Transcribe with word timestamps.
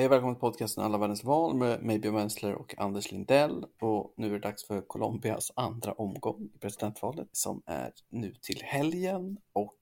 Hej 0.00 0.06
och 0.06 0.12
välkommen 0.12 0.34
till 0.34 0.40
podcasten 0.40 0.84
Alla 0.84 0.98
världens 0.98 1.24
val 1.24 1.54
med 1.54 1.82
mig 1.82 1.98
Björn 1.98 2.14
Wensler 2.14 2.54
och 2.54 2.74
Anders 2.78 3.12
Lindell. 3.12 3.64
Och 3.80 4.14
nu 4.16 4.26
är 4.26 4.30
det 4.30 4.38
dags 4.38 4.66
för 4.66 4.80
Colombias 4.80 5.52
andra 5.56 5.92
omgång 5.92 6.50
i 6.54 6.58
presidentvalet 6.58 7.28
som 7.32 7.62
är 7.66 7.92
nu 8.08 8.34
till 8.42 8.62
helgen. 8.62 9.36
Och 9.52 9.78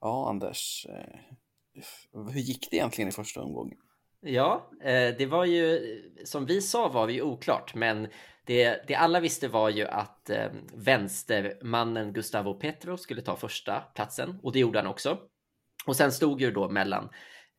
ja, 0.00 0.28
Anders, 0.28 0.86
eh, 0.88 1.18
hur 2.32 2.40
gick 2.40 2.70
det 2.70 2.76
egentligen 2.76 3.08
i 3.08 3.12
första 3.12 3.42
omgången? 3.42 3.78
Ja, 4.20 4.70
eh, 4.80 5.14
det 5.18 5.26
var 5.26 5.44
ju 5.44 5.80
som 6.24 6.46
vi 6.46 6.60
sa 6.60 6.88
var 6.88 7.06
det 7.06 7.12
ju 7.12 7.22
oklart, 7.22 7.74
men 7.74 8.08
det, 8.44 8.84
det 8.88 8.94
alla 8.94 9.20
visste 9.20 9.48
var 9.48 9.70
ju 9.70 9.86
att 9.86 10.30
eh, 10.30 10.46
vänstermannen 10.74 12.12
Gustavo 12.12 12.54
Petro 12.54 12.96
skulle 12.96 13.22
ta 13.22 13.36
första 13.36 13.80
platsen 13.94 14.38
och 14.42 14.52
det 14.52 14.58
gjorde 14.58 14.78
han 14.78 14.86
också. 14.86 15.18
Och 15.86 15.96
sen 15.96 16.12
stod 16.12 16.40
ju 16.40 16.50
då 16.50 16.68
mellan 16.68 17.08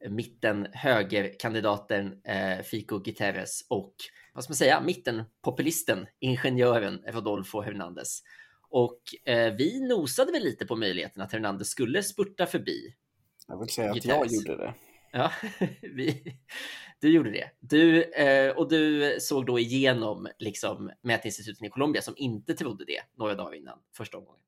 mitten 0.09 0.67
högerkandidaten 0.73 2.21
eh, 2.23 2.63
Fico 2.63 2.99
Guterres 2.99 3.65
och 3.69 3.95
vad 4.33 4.43
ska 4.43 4.51
man 4.51 4.55
säga, 4.55 4.81
mittenpopulisten, 4.81 6.07
ingenjören 6.19 7.03
Rodolfo 7.07 7.61
Hernandez. 7.61 8.23
Och 8.69 9.01
eh, 9.25 9.53
vi 9.53 9.87
nosade 9.87 10.31
väl 10.31 10.43
lite 10.43 10.65
på 10.65 10.75
möjligheten 10.75 11.21
att 11.21 11.31
Hernandez 11.31 11.69
skulle 11.69 12.03
spurta 12.03 12.45
förbi. 12.45 12.93
Jag 13.47 13.59
vill 13.59 13.69
säga 13.69 13.89
att 13.89 13.95
Guterres. 13.95 14.31
jag 14.31 14.33
gjorde 14.33 14.63
det. 14.63 14.73
Ja, 15.11 15.31
vi, 15.81 16.37
du 16.99 17.09
gjorde 17.09 17.31
det. 17.31 17.51
Du, 17.59 18.03
eh, 18.03 18.57
och 18.57 18.69
du 18.69 19.15
såg 19.19 19.45
då 19.45 19.59
igenom 19.59 20.27
liksom, 20.39 20.91
mätinstituten 21.01 21.65
i 21.65 21.69
Colombia 21.69 22.01
som 22.01 22.13
inte 22.17 22.53
trodde 22.53 22.85
det 22.85 23.01
några 23.17 23.35
dagar 23.35 23.55
innan 23.55 23.79
första 23.97 24.17
omgången. 24.17 24.41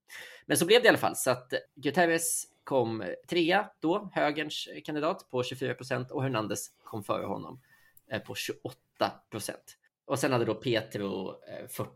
Men 0.45 0.57
så 0.57 0.65
blev 0.65 0.81
det 0.81 0.85
i 0.85 0.89
alla 0.89 0.97
fall 0.97 1.15
så 1.15 1.31
att 1.31 1.53
Guterres 1.75 2.43
kom 2.69 3.03
trea 3.27 3.69
då, 3.79 4.09
högerns 4.13 4.67
kandidat 4.85 5.29
på 5.29 5.43
24 5.43 5.73
procent 5.73 6.11
och 6.11 6.23
Hernandez 6.23 6.71
kom 6.83 7.03
före 7.03 7.25
honom 7.25 7.61
eh, 8.11 8.21
på 8.21 8.35
28 8.35 8.77
procent. 9.31 9.77
Och 10.05 10.19
sen 10.19 10.31
hade 10.31 10.45
då 10.45 10.55
Petro 10.55 11.35
40. 11.69 11.89
Eh, 11.89 11.95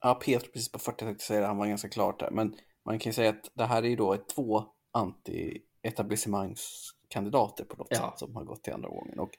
ja, 0.00 0.14
Petro 0.14 0.52
precis 0.52 0.72
på 0.72 0.78
40 0.78 0.98
tänkte 0.98 1.24
säga, 1.24 1.46
han 1.46 1.56
var 1.56 1.66
ganska 1.66 1.88
klart 1.88 2.20
där. 2.20 2.30
Men 2.30 2.56
man 2.84 2.98
kan 2.98 3.10
ju 3.10 3.14
säga 3.14 3.30
att 3.30 3.50
det 3.54 3.64
här 3.64 3.82
är 3.82 3.88
ju 3.88 3.96
då 3.96 4.16
två 4.16 4.64
anti-etablissemangskandidater 4.92 7.64
på 7.64 7.76
något 7.76 7.88
ja. 7.90 7.96
sätt 7.96 8.18
som 8.18 8.36
har 8.36 8.44
gått 8.44 8.62
till 8.62 8.72
andra 8.72 8.88
gången. 8.88 9.18
Och 9.18 9.30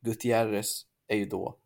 Gutierrez 0.00 0.86
är 1.06 1.16
ju 1.16 1.24
då 1.24 1.56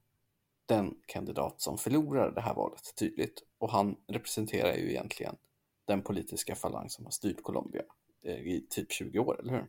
den 0.67 0.95
kandidat 1.07 1.61
som 1.61 1.79
förlorar 1.79 2.31
det 2.31 2.41
här 2.41 2.55
valet 2.55 2.95
tydligt. 2.97 3.43
Och 3.59 3.71
han 3.71 3.97
representerar 4.07 4.75
ju 4.75 4.91
egentligen 4.91 5.37
den 5.85 6.03
politiska 6.03 6.55
falang 6.55 6.91
som 6.91 7.05
har 7.05 7.13
styrt 7.13 7.43
Colombia 7.43 7.83
Eh, 8.25 8.35
i 8.35 8.67
typ 8.71 8.93
20 8.93 9.19
år, 9.19 9.41
eller 9.41 9.53
hur? 9.53 9.67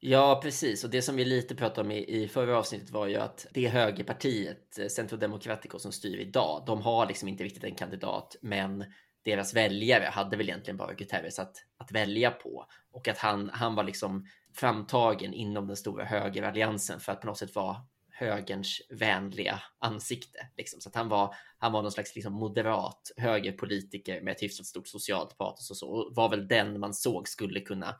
Ja, 0.00 0.40
precis. 0.42 0.84
Och 0.84 0.90
det 0.90 1.02
som 1.02 1.16
vi 1.16 1.24
lite 1.24 1.54
pratade 1.54 1.80
om 1.80 1.90
i, 1.90 2.22
i 2.22 2.28
förra 2.28 2.58
avsnittet 2.58 2.90
var 2.90 3.06
ju 3.06 3.16
att 3.16 3.46
det 3.52 3.68
högerpartiet, 3.68 4.78
eh, 4.78 4.86
Centro 4.86 5.16
Democratico, 5.16 5.78
som 5.78 5.92
styr 5.92 6.18
idag, 6.18 6.64
de 6.66 6.82
har 6.82 7.06
liksom 7.06 7.28
inte 7.28 7.44
riktigt 7.44 7.64
en 7.64 7.74
kandidat, 7.74 8.36
men 8.40 8.84
deras 9.24 9.54
väljare 9.54 10.04
hade 10.04 10.36
väl 10.36 10.48
egentligen 10.48 10.76
bara 10.76 10.94
Guterres 10.94 11.38
att, 11.38 11.56
att 11.76 11.92
välja 11.92 12.30
på 12.30 12.66
och 12.92 13.08
att 13.08 13.18
han, 13.18 13.50
han 13.52 13.74
var 13.74 13.84
liksom 13.84 14.26
framtagen 14.54 15.34
inom 15.34 15.66
den 15.66 15.76
stora 15.76 16.04
högeralliansen 16.04 17.00
för 17.00 17.12
att 17.12 17.20
på 17.20 17.26
något 17.26 17.38
sätt 17.38 17.54
vara 17.54 17.76
högerns 18.18 18.80
vänliga 18.90 19.62
ansikte. 19.78 20.38
Liksom. 20.56 20.80
Så 20.80 20.88
att 20.88 20.94
han 20.94 21.08
var, 21.08 21.34
han 21.58 21.72
var 21.72 21.82
någon 21.82 21.92
slags 21.92 22.14
liksom 22.14 22.32
moderat 22.32 23.12
högerpolitiker 23.16 24.20
med 24.20 24.32
ett 24.32 24.42
hyfsat 24.42 24.66
stort 24.66 24.88
socialt 24.88 25.38
patos 25.38 25.70
och 25.70 25.76
så. 25.76 25.88
Och 25.88 26.14
var 26.14 26.28
väl 26.28 26.48
den 26.48 26.80
man 26.80 26.94
såg 26.94 27.28
skulle 27.28 27.60
kunna 27.60 27.96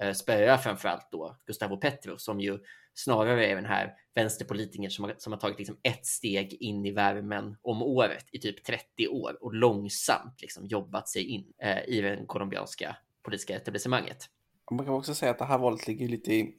eh, 0.00 0.12
spöa 0.12 0.58
framförallt 0.58 1.08
då 1.10 1.36
Gustavo 1.46 1.76
Petro 1.76 2.18
som 2.18 2.40
ju 2.40 2.58
snarare 2.94 3.46
är 3.46 3.56
den 3.56 3.64
här 3.64 3.94
vänsterpolitiken 4.14 4.90
som 4.90 5.04
har, 5.04 5.14
som 5.18 5.32
har 5.32 5.40
tagit 5.40 5.58
liksom 5.58 5.76
ett 5.82 6.06
steg 6.06 6.56
in 6.60 6.86
i 6.86 6.90
värmen 6.90 7.56
om 7.62 7.82
året 7.82 8.26
i 8.32 8.38
typ 8.38 8.64
30 8.64 9.08
år 9.08 9.38
och 9.40 9.54
långsamt 9.54 10.40
liksom 10.40 10.66
jobbat 10.66 11.08
sig 11.08 11.24
in 11.24 11.52
eh, 11.62 11.84
i 11.88 12.00
den 12.00 12.26
colombianska 12.26 12.96
politiska 13.22 13.56
etablissemanget. 13.56 14.28
Man 14.70 14.84
kan 14.84 14.94
också 14.94 15.14
säga 15.14 15.30
att 15.30 15.38
det 15.38 15.44
här 15.44 15.58
valet 15.58 15.86
ligger 15.86 16.08
lite 16.08 16.34
i 16.34 16.54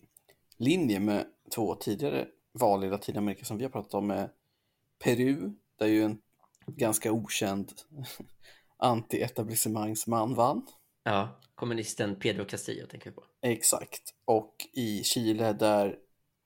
linje 0.57 0.99
med 0.99 1.25
två 1.55 1.75
tidigare 1.75 2.27
val 2.53 2.83
i 2.83 2.89
Latinamerika 2.89 3.45
som 3.45 3.57
vi 3.57 3.63
har 3.63 3.71
pratat 3.71 3.93
om 3.93 4.07
med 4.07 4.29
Peru, 5.03 5.51
där 5.79 5.87
ju 5.87 6.03
en 6.03 6.21
ganska 6.67 7.11
okänd 7.11 7.71
anti-etablissemangsman 8.77 10.35
vann. 10.35 10.67
Ja, 11.03 11.39
kommunisten 11.55 12.19
Pedro 12.19 12.45
Castillo 12.45 12.87
tänker 12.87 13.09
vi 13.09 13.15
på. 13.15 13.23
Exakt. 13.41 14.13
Och 14.25 14.55
i 14.73 15.03
Chile 15.03 15.53
där 15.53 15.97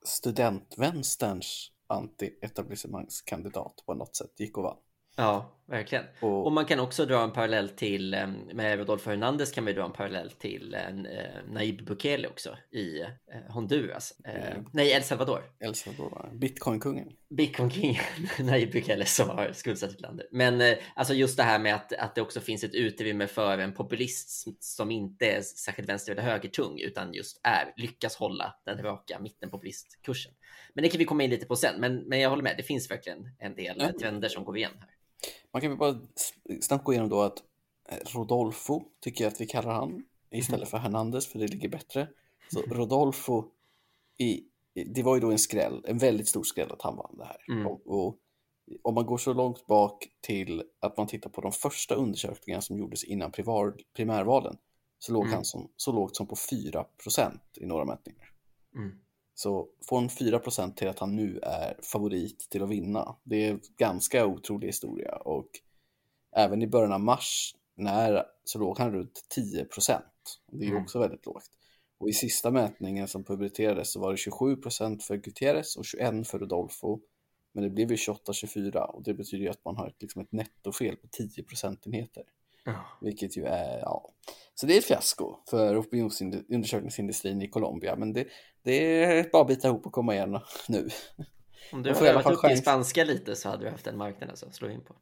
studentvänsterns 0.05 1.71
anti-etablissemangskandidat 1.87 3.83
på 3.85 3.93
något 3.93 4.15
sätt 4.15 4.39
gick 4.39 4.57
och 4.57 4.63
vann. 4.63 4.77
Ja, 5.15 5.51
verkligen. 5.67 6.05
Och, 6.19 6.45
och, 6.45 6.51
man 6.51 6.65
kan 6.65 6.79
också 6.79 7.05
dra 7.05 7.23
en 7.23 7.31
parallell 7.31 7.69
till, 7.69 8.13
eh, 8.13 8.27
med 8.53 8.77
Rodolfo 8.77 9.09
Hernandez 9.09 9.51
kan 9.51 9.63
man 9.63 9.73
dra 9.73 9.85
en 9.85 9.91
parallell 9.91 10.31
till 10.31 10.73
en, 10.73 11.05
eh, 11.05 11.23
Naib 11.49 11.85
Bukele 11.85 12.27
också 12.27 12.57
i 12.71 13.01
eh, 13.01 13.07
Honduras. 13.49 14.19
Eh, 14.23 14.57
nej, 14.73 14.91
El 14.91 15.03
Salvador. 15.03 15.43
El 15.59 15.75
Salvador, 15.75 16.29
bitcoinkungen. 16.33 17.11
Bitcoinkungen, 17.29 17.95
Naib 18.39 18.71
Bukele 18.71 19.05
som 19.05 19.29
har 19.29 19.51
skuldsatt 19.53 20.01
landet. 20.01 20.27
Men 20.31 20.61
eh, 20.61 20.77
alltså 20.95 21.13
just 21.13 21.37
det 21.37 21.43
här 21.43 21.59
med 21.59 21.75
att, 21.75 21.93
att 21.93 22.15
det 22.15 22.21
också 22.21 22.39
finns 22.39 22.63
ett 22.63 22.75
utrymme 22.75 23.27
för 23.27 23.57
en 23.57 23.73
populist 23.73 24.63
som 24.63 24.91
inte 24.91 25.25
är 25.25 25.41
särskilt 25.41 25.89
vänster 25.89 26.11
eller 26.11 26.23
högertung 26.23 26.79
utan 26.79 27.13
just 27.13 27.39
är, 27.43 27.73
lyckas 27.77 28.15
hålla 28.15 28.55
den 28.65 28.83
raka 28.83 29.19
mittenpopulistkursen. 29.19 30.31
Men 30.73 30.83
det 30.83 30.89
kan 30.89 30.99
vi 30.99 31.05
komma 31.05 31.23
in 31.23 31.29
lite 31.29 31.45
på 31.45 31.55
sen. 31.55 31.79
Men, 31.79 31.95
men 31.95 32.19
jag 32.19 32.29
håller 32.29 32.43
med, 32.43 32.53
det 32.57 32.63
finns 32.63 32.91
verkligen 32.91 33.29
en 33.39 33.55
del 33.55 33.81
mm. 33.81 33.97
trender 33.97 34.29
som 34.29 34.43
går 34.45 34.57
igen 34.57 34.71
här. 34.79 34.89
Man 35.55 35.61
kan 35.61 35.71
väl 35.71 35.79
bara 35.79 35.99
snabbt 36.61 36.83
gå 36.83 36.93
igenom 36.93 37.09
då 37.09 37.21
att 37.21 37.43
eh, 37.89 37.97
Rodolfo 38.05 38.83
tycker 38.99 39.23
jag 39.23 39.31
att 39.31 39.41
vi 39.41 39.45
kallar 39.45 39.73
han 39.73 40.03
istället 40.31 40.61
mhm. 40.61 40.69
för 40.69 40.77
Hernandez 40.77 41.27
för 41.27 41.39
det 41.39 41.47
ligger 41.47 41.69
bättre. 41.69 42.07
Så 42.51 42.61
Rodolfo, 42.61 43.43
i, 44.17 44.43
det 44.85 45.03
var 45.03 45.15
ju 45.15 45.21
då 45.21 45.31
en 45.31 45.39
skräll, 45.39 45.85
en 45.87 45.97
väldigt 45.97 46.27
stor 46.27 46.43
skräll 46.43 46.71
att 46.71 46.81
han 46.81 46.95
vann 46.95 47.17
det 47.17 47.25
här. 47.25 47.45
Mm. 47.47 47.67
Och, 47.67 47.81
och, 47.87 48.17
om 48.81 48.93
man 48.93 49.05
går 49.05 49.17
så 49.17 49.33
långt 49.33 49.65
bak 49.65 50.07
till 50.21 50.63
att 50.79 50.97
man 50.97 51.07
tittar 51.07 51.29
på 51.29 51.41
de 51.41 51.51
första 51.51 51.95
undersökningarna 51.95 52.61
som 52.61 52.77
gjordes 52.77 53.03
innan 53.03 53.31
privar, 53.31 53.75
primärvalen 53.93 54.57
så 54.99 55.13
låg 55.13 55.23
mm. 55.23 55.33
han 55.33 55.45
som, 55.45 55.71
så 55.75 55.91
lågt 55.91 56.15
som 56.15 56.27
på 56.27 56.35
4% 56.35 57.39
i 57.55 57.65
några 57.65 57.85
mätningar. 57.85 58.31
Mm. 58.75 58.99
Så 59.37 59.67
från 59.89 60.09
4% 60.09 60.75
till 60.75 60.87
att 60.87 60.99
han 60.99 61.15
nu 61.15 61.39
är 61.43 61.79
favorit 61.83 62.47
till 62.49 62.63
att 62.63 62.69
vinna. 62.69 63.15
Det 63.23 63.45
är 63.45 63.59
ganska 63.77 64.25
otrolig 64.25 64.67
historia 64.67 65.15
och 65.15 65.49
även 66.35 66.61
i 66.61 66.67
början 66.67 66.93
av 66.93 66.99
mars 66.99 67.55
när 67.75 68.23
så 68.43 68.59
låg 68.59 68.77
han 68.79 68.91
runt 68.91 69.21
10% 69.37 70.01
Det 70.51 70.65
är 70.65 70.69
mm. 70.69 70.83
också 70.83 70.99
väldigt 70.99 71.25
lågt. 71.25 71.51
Och 71.97 72.09
i 72.09 72.13
sista 72.13 72.51
mätningen 72.51 73.07
som 73.07 73.23
publicerades 73.23 73.91
så 73.91 73.99
var 73.99 74.11
det 74.11 74.17
27% 74.17 74.99
för 74.99 75.15
Gutierrez 75.15 75.75
och 75.75 75.85
21 75.85 76.27
för 76.27 76.39
Rodolfo. 76.39 76.99
Men 77.53 77.63
det 77.63 77.69
blev 77.69 77.91
ju 77.91 77.95
28-24 77.95 78.77
och 78.77 79.03
det 79.03 79.13
betyder 79.13 79.43
ju 79.43 79.49
att 79.49 79.65
man 79.65 79.77
har 79.77 79.87
ett, 79.87 80.01
liksom 80.01 80.21
ett 80.21 80.31
nettofel 80.31 80.95
på 80.95 81.07
10 81.07 81.43
procentenheter. 81.43 82.23
Ja. 82.65 82.97
Vilket 83.01 83.37
ju 83.37 83.45
är, 83.45 83.79
ja. 83.79 84.11
Så 84.53 84.65
det 84.65 84.73
är 84.73 84.77
ett 84.77 84.85
fiasko 84.85 85.37
för 85.49 85.79
opinionsundersökningsindustrin 85.79 87.41
i 87.41 87.47
Colombia. 87.47 87.95
Men 87.95 88.13
det, 88.13 88.27
det 88.63 89.03
är 89.03 89.29
bara 89.31 89.41
att 89.41 89.47
bita 89.47 89.67
ihop 89.67 89.85
och 89.85 89.91
komma 89.91 90.13
igen 90.13 90.39
nu. 90.67 90.89
Om 91.71 91.83
du 91.83 91.93
hade 91.93 92.09
övat 92.09 92.25
upp 92.25 92.41
din 92.41 92.57
spanska 92.57 93.03
lite 93.03 93.35
så 93.35 93.49
hade 93.49 93.63
du 93.63 93.69
haft 93.69 93.87
en 93.87 93.97
marknad 93.97 94.29
alltså, 94.29 94.45
att 94.45 94.55
slå 94.55 94.69
in 94.69 94.81
på. 94.83 94.95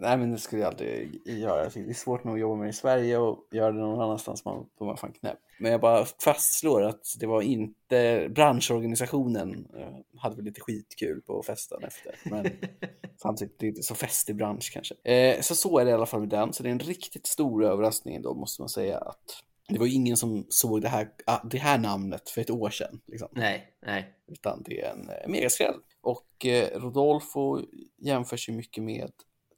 Nej 0.00 0.16
men 0.16 0.30
det 0.30 0.38
skulle 0.38 0.62
jag 0.62 0.68
aldrig 0.68 1.20
göra. 1.24 1.68
Det 1.68 1.80
är 1.80 1.94
svårt 1.94 2.24
nog 2.24 2.34
att 2.34 2.40
jobba 2.40 2.56
med 2.56 2.68
i 2.68 2.72
Sverige 2.72 3.18
och 3.18 3.48
göra 3.50 3.72
det 3.72 3.78
någon 3.78 4.00
annanstans. 4.00 4.44
Man, 4.44 4.66
då 4.78 4.84
man 4.84 4.96
fan 4.96 5.12
knäpp. 5.12 5.38
Men 5.58 5.72
jag 5.72 5.80
bara 5.80 6.04
fastslår 6.24 6.82
att 6.82 7.16
det 7.20 7.26
var 7.26 7.42
inte 7.42 8.28
branschorganisationen. 8.30 9.66
Eh, 9.76 10.20
hade 10.20 10.36
väl 10.36 10.44
lite 10.44 10.60
skitkul 10.60 11.22
på 11.22 11.42
festen 11.42 11.84
efter. 11.84 12.14
Men 12.24 12.46
samtidigt 13.16 13.58
det 13.58 13.66
är 13.66 13.68
inte 13.68 13.82
så 13.82 13.94
festig 13.94 14.36
bransch 14.36 14.70
kanske. 14.72 14.94
Eh, 15.12 15.40
så 15.40 15.54
så 15.54 15.78
är 15.78 15.84
det 15.84 15.90
i 15.90 15.94
alla 15.94 16.06
fall 16.06 16.20
med 16.20 16.28
den. 16.28 16.52
Så 16.52 16.62
det 16.62 16.68
är 16.68 16.72
en 16.72 16.78
riktigt 16.78 17.26
stor 17.26 17.64
överraskning 17.64 18.22
då 18.22 18.34
måste 18.34 18.62
man 18.62 18.68
säga 18.68 18.98
att 18.98 19.42
det 19.68 19.78
var 19.78 19.86
ingen 19.86 20.16
som 20.16 20.46
såg 20.48 20.82
det 20.82 20.88
här, 20.88 21.08
ah, 21.26 21.44
det 21.44 21.58
här 21.58 21.78
namnet 21.78 22.30
för 22.30 22.40
ett 22.40 22.50
år 22.50 22.70
sedan. 22.70 23.00
Liksom. 23.06 23.28
Nej, 23.32 23.72
nej. 23.86 24.14
Utan 24.26 24.62
det 24.66 24.80
är 24.80 24.90
en 24.90 25.08
eh, 25.08 25.28
megaskräll. 25.28 25.74
Och 26.00 26.46
eh, 26.46 26.80
Rodolfo 26.80 27.60
jämförs 27.98 28.48
ju 28.48 28.52
mycket 28.52 28.84
med 28.84 29.10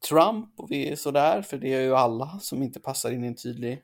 Trump 0.08 0.60
och 0.60 0.70
vi 0.70 0.88
är 0.88 0.96
sådär, 0.96 1.42
för 1.42 1.58
det 1.58 1.74
är 1.74 1.80
ju 1.80 1.94
alla 1.94 2.38
som 2.40 2.62
inte 2.62 2.80
passar 2.80 3.10
in 3.10 3.24
i 3.24 3.26
en 3.26 3.36
tydlig 3.36 3.82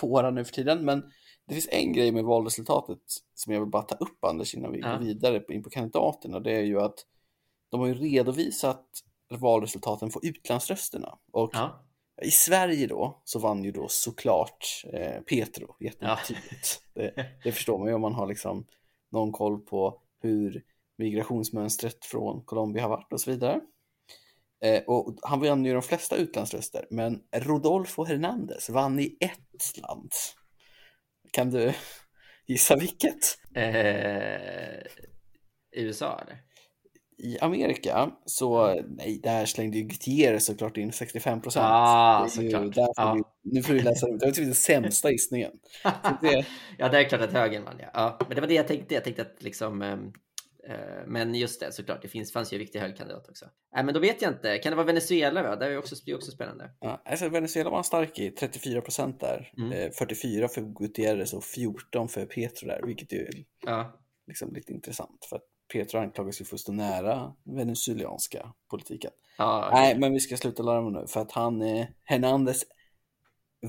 fåra 0.00 0.30
nu 0.30 0.44
för 0.44 0.52
tiden. 0.52 0.84
Men 0.84 1.02
det 1.46 1.54
finns 1.54 1.68
en 1.70 1.92
grej 1.92 2.12
med 2.12 2.24
valresultatet 2.24 2.98
som 3.34 3.52
jag 3.52 3.60
vill 3.60 3.70
bara 3.70 3.82
ta 3.82 3.94
upp 3.94 4.24
Anders 4.24 4.54
innan 4.54 4.72
vi 4.72 4.80
ja. 4.80 4.92
går 4.92 5.04
vidare 5.04 5.42
in 5.48 5.62
på 5.62 5.70
kandidaterna. 5.70 6.40
Det 6.40 6.52
är 6.52 6.62
ju 6.62 6.80
att 6.80 7.06
de 7.70 7.80
har 7.80 7.86
ju 7.86 7.94
redovisat 7.94 8.86
valresultaten 9.30 10.10
för 10.10 10.26
utlandsrösterna. 10.26 11.18
Och 11.32 11.50
ja. 11.52 11.84
i 12.22 12.30
Sverige 12.30 12.86
då 12.86 13.22
så 13.24 13.38
vann 13.38 13.64
ju 13.64 13.72
då 13.72 13.86
såklart 13.88 14.84
eh, 14.92 15.20
Petro 15.20 15.76
jättetydligt. 15.80 16.82
Ja. 16.94 17.02
det, 17.02 17.26
det 17.44 17.52
förstår 17.52 17.78
man 17.78 17.88
ju 17.88 17.94
om 17.94 18.00
man 18.00 18.14
har 18.14 18.26
liksom 18.26 18.66
någon 19.10 19.32
koll 19.32 19.60
på 19.60 20.00
hur 20.22 20.64
migrationsmönstret 20.98 22.04
från 22.04 22.44
Colombia 22.44 22.82
har 22.82 22.88
varit 22.88 23.12
och 23.12 23.20
så 23.20 23.30
vidare. 23.30 23.60
Eh, 24.64 24.82
och 24.86 25.18
han 25.22 25.40
vann 25.40 25.64
ju 25.64 25.72
de 25.72 25.82
flesta 25.82 26.16
utlandsröster, 26.16 26.86
men 26.90 27.20
Rodolfo 27.36 28.04
Hernandez 28.04 28.70
vann 28.70 29.00
i 29.00 29.16
ett 29.20 29.78
land. 29.82 30.12
Kan 31.32 31.50
du 31.50 31.72
gissa 32.46 32.76
vilket? 32.76 33.38
Eh, 33.54 34.80
USA 35.72 36.20
eller? 36.20 36.42
I 37.18 37.38
Amerika 37.38 38.10
så, 38.24 38.80
nej, 38.88 39.20
där 39.22 39.46
slängde 39.46 39.78
ju 39.78 39.84
Gutierrez 39.84 40.46
såklart 40.46 40.76
in 40.76 40.92
65 40.92 41.42
procent. 41.42 41.66
Ah, 41.68 42.28
såklart. 42.28 42.76
Ja. 42.96 43.16
nu 43.42 43.62
får 43.62 43.72
vi 43.72 43.80
läsa 43.80 44.08
ut, 44.08 44.20
det 44.20 44.26
var 44.26 44.32
typ 44.32 44.44
den 44.44 44.54
sämsta 44.54 45.10
gissningen. 45.10 45.52
Det... 46.22 46.46
ja, 46.78 46.88
det 46.88 46.98
är 46.98 47.08
klart 47.08 47.20
att 47.20 47.32
högern 47.32 47.64
vann 47.64 47.76
ja. 47.78 47.88
ja. 47.94 48.18
Men 48.26 48.34
det 48.34 48.40
var 48.40 48.48
det 48.48 48.54
jag 48.54 48.68
tänkte, 48.68 48.94
jag 48.94 49.04
tänkte 49.04 49.22
att 49.22 49.42
liksom 49.42 49.82
ehm, 49.82 50.12
Eh, 50.25 50.25
men 51.06 51.34
just 51.34 51.60
det, 51.60 51.72
såklart, 51.72 52.02
det 52.02 52.08
finns, 52.08 52.32
fanns 52.32 52.52
ju 52.52 52.54
en 52.54 52.58
riktig 52.58 52.78
högkandidat 52.78 53.28
också. 53.28 53.44
Äh, 53.76 53.84
men 53.84 53.94
då 53.94 54.00
vet 54.00 54.22
jag 54.22 54.32
inte, 54.32 54.58
kan 54.58 54.70
det 54.70 54.76
vara 54.76 54.86
Venezuela 54.86 55.42
då? 55.42 55.56
Det 55.56 55.66
är 55.66 55.78
också, 55.78 55.96
det 56.04 56.10
är 56.10 56.16
också 56.16 56.30
spännande. 56.30 56.70
Ja, 56.80 57.02
alltså 57.04 57.28
Venezuela 57.28 57.70
var 57.70 57.82
stark 57.82 58.18
i, 58.18 58.30
34 58.30 58.80
procent 58.80 59.20
där. 59.20 59.52
Mm. 59.58 59.92
44 59.92 60.44
eh, 60.44 60.50
för 60.50 60.60
Gutierrez 60.60 61.32
och 61.32 61.44
14 61.44 62.08
för 62.08 62.26
Petro 62.26 62.68
där, 62.68 62.80
vilket 62.86 63.12
är 63.12 63.28
ja. 63.66 64.00
liksom 64.26 64.54
lite 64.54 64.72
intressant. 64.72 65.26
För 65.28 65.36
att 65.36 65.44
Petro 65.72 65.98
anklagas 65.98 66.40
ju 66.40 66.44
för 66.44 66.54
att 66.54 66.60
stå 66.60 66.72
nära 66.72 67.32
venezuelanska 67.44 68.52
politiken. 68.70 69.10
Ja, 69.38 69.68
okay. 69.68 69.80
Nej, 69.80 69.98
men 69.98 70.12
vi 70.12 70.20
ska 70.20 70.36
sluta 70.36 70.62
larma 70.62 70.90
nu, 70.90 71.06
för 71.06 71.20
att 71.20 71.32
han, 71.32 71.62
eh, 71.62 71.86
Hernandez 72.04 72.64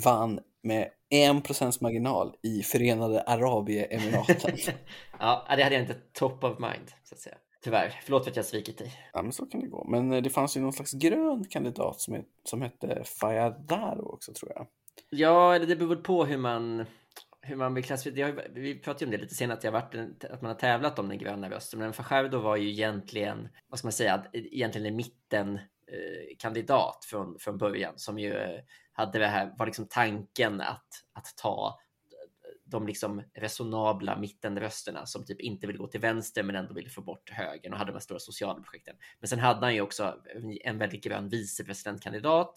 vann 0.03 0.39
med 0.67 0.89
en 1.09 1.41
procents 1.41 1.81
marginal 1.81 2.35
i 2.43 2.63
Förenade 2.63 3.21
Arabemiraten. 3.21 4.57
ja, 5.19 5.45
det 5.57 5.63
hade 5.63 5.75
jag 5.75 5.83
inte 5.83 5.93
top 6.13 6.43
of 6.43 6.59
mind, 6.59 6.91
så 7.03 7.15
att 7.15 7.21
säga. 7.21 7.35
Tyvärr. 7.63 7.99
Förlåt 8.03 8.23
för 8.23 8.31
att 8.31 8.37
jag 8.37 8.45
svikit 8.45 8.77
dig. 8.77 8.91
Ja, 9.13 9.21
men 9.21 9.31
så 9.31 9.45
kan 9.45 9.61
det 9.61 9.67
gå. 9.67 9.87
Men 9.89 10.11
eh, 10.11 10.21
det 10.21 10.29
fanns 10.29 10.57
ju 10.57 10.61
någon 10.61 10.73
slags 10.73 10.93
grön 10.93 11.45
kandidat 11.49 12.01
som, 12.01 12.23
som 12.43 12.61
hette 12.61 13.03
Fayadaro 13.03 14.13
också, 14.13 14.33
tror 14.33 14.51
jag. 14.55 14.67
Ja, 15.09 15.55
eller 15.55 15.65
det 15.65 15.75
beror 15.75 15.95
på 15.95 16.25
hur 16.25 16.37
man, 16.37 16.85
hur 17.41 17.55
man 17.55 17.73
vill 17.73 17.83
klassificera. 17.83 18.43
Vi 18.53 18.79
pratade 18.79 19.05
om 19.05 19.11
det 19.11 19.17
lite 19.17 19.35
senare, 19.35 19.57
att, 19.57 19.63
jag 19.63 19.71
varit, 19.71 20.23
att 20.23 20.41
man 20.41 20.51
har 20.51 20.59
tävlat 20.59 20.99
om 20.99 21.09
den 21.09 21.17
gröna 21.17 21.49
rösten. 21.49 21.79
Men 21.79 21.93
Fajardo 21.93 22.39
var 22.39 22.55
ju 22.55 22.69
egentligen, 22.69 23.49
vad 23.69 23.79
ska 23.79 23.85
man 23.85 23.91
säga, 23.91 24.23
egentligen 24.33 24.87
en 24.87 24.95
mitten 24.95 25.55
eh, 25.55 26.35
kandidat 26.37 27.05
från, 27.05 27.39
från 27.39 27.57
början 27.57 27.93
som 27.95 28.19
ju 28.19 28.33
eh, 28.33 28.59
hade 28.97 29.19
det 29.19 29.27
här, 29.27 29.53
var 29.57 29.65
liksom 29.65 29.87
tanken 29.89 30.61
att, 30.61 31.03
att 31.13 31.33
ta 31.37 31.79
de 32.65 32.87
liksom 32.87 33.23
resonabla 33.33 34.19
mittenrösterna 34.19 35.05
som 35.05 35.25
typ 35.25 35.39
inte 35.39 35.67
vill 35.67 35.77
gå 35.77 35.87
till 35.87 35.99
vänster 35.99 36.43
men 36.43 36.55
ändå 36.55 36.73
vill 36.73 36.91
få 36.91 37.01
bort 37.01 37.29
högern 37.29 37.73
och 37.73 37.79
hade 37.79 37.91
de 37.91 37.95
här 37.95 37.99
stora 37.99 38.19
sociala 38.19 38.61
projekten. 38.61 38.95
Men 39.19 39.27
sen 39.27 39.39
hade 39.39 39.65
han 39.65 39.75
ju 39.75 39.81
också 39.81 40.15
en 40.63 40.77
väldigt 40.77 41.03
grön 41.03 41.29
vicepresidentkandidat 41.29 42.53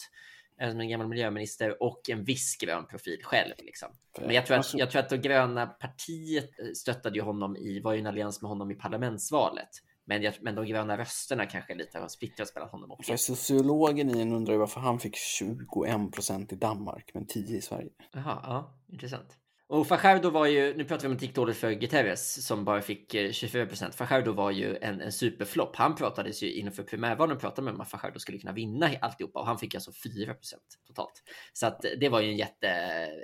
eh, 0.61 0.69
en 0.69 0.89
gammal 0.89 1.09
miljöminister 1.09 1.83
och 1.83 2.11
en 2.11 2.25
viss 2.25 2.57
grön 2.57 2.87
profil 2.87 3.21
själv. 3.23 3.55
Liksom. 3.59 3.89
Men 4.21 4.35
jag 4.35 4.47
tror, 4.47 4.57
att, 4.57 4.75
jag 4.75 4.91
tror 4.91 5.03
att 5.03 5.09
det 5.09 5.19
gröna 5.19 5.67
partiet 5.67 6.51
stöttade 6.77 7.19
ju 7.19 7.23
honom 7.23 7.57
i, 7.57 7.81
var 7.81 7.93
ju 7.93 7.99
en 8.01 8.07
allians 8.07 8.43
med 8.43 8.49
honom 8.49 8.71
i 8.71 8.75
parlamentsvalet. 8.75 9.71
Men, 10.11 10.23
jag, 10.23 10.35
men 10.41 10.55
de 10.55 10.67
gröna 10.67 10.99
rösterna 10.99 11.47
kanske 11.47 11.75
lite 11.75 11.99
har 11.99 12.09
splittrats 12.09 12.55
mellan 12.55 12.71
honom 12.71 12.91
och 12.91 13.05
För 13.05 13.17
sociologen 13.17 14.17
i 14.17 14.21
en 14.21 14.33
undrar 14.33 14.53
ju 14.53 14.59
varför 14.59 14.81
han 14.81 14.99
fick 14.99 15.17
21 15.17 16.13
procent 16.13 16.53
i 16.53 16.57
Danmark 16.57 17.11
men 17.15 17.27
10 17.27 17.57
i 17.57 17.63
Sverige. 17.63 17.91
Jaha, 18.13 18.41
ja, 18.43 18.75
intressant. 18.89 19.40
Och 19.71 19.87
Fajardo 19.87 20.31
var 20.31 20.47
ju, 20.47 20.77
nu 20.77 20.85
pratar 20.85 21.09
vi 21.09 21.15
om 21.15 21.33
dåligt 21.35 21.57
för 21.57 21.73
Guterres 21.73 22.47
som 22.47 22.65
bara 22.65 22.83
fick 22.83 23.17
24 23.33 23.63
eh, 23.63 23.69
procent. 23.69 23.95
Fajardo 23.95 24.33
var 24.33 24.51
ju 24.51 24.77
en, 24.77 25.01
en 25.01 25.13
superflopp. 25.13 25.77
Han 25.77 25.95
pratades 25.95 26.43
ju 26.43 26.53
inför 26.53 26.83
primärvalen 26.83 27.39
pratade 27.39 27.65
med 27.65 27.75
om 27.75 27.81
att 27.81 27.91
Fajardo 27.91 28.19
skulle 28.19 28.39
kunna 28.39 28.53
vinna 28.53 28.91
alltihopa 29.01 29.41
och 29.41 29.47
han 29.47 29.59
fick 29.59 29.75
alltså 29.75 29.93
4 29.93 30.35
procent 30.35 30.63
totalt. 30.87 31.23
Så 31.53 31.67
att 31.67 31.85
det 32.01 32.09
var 32.09 32.21
ju 32.21 32.31
en 32.31 32.37
jätte, 32.37 32.69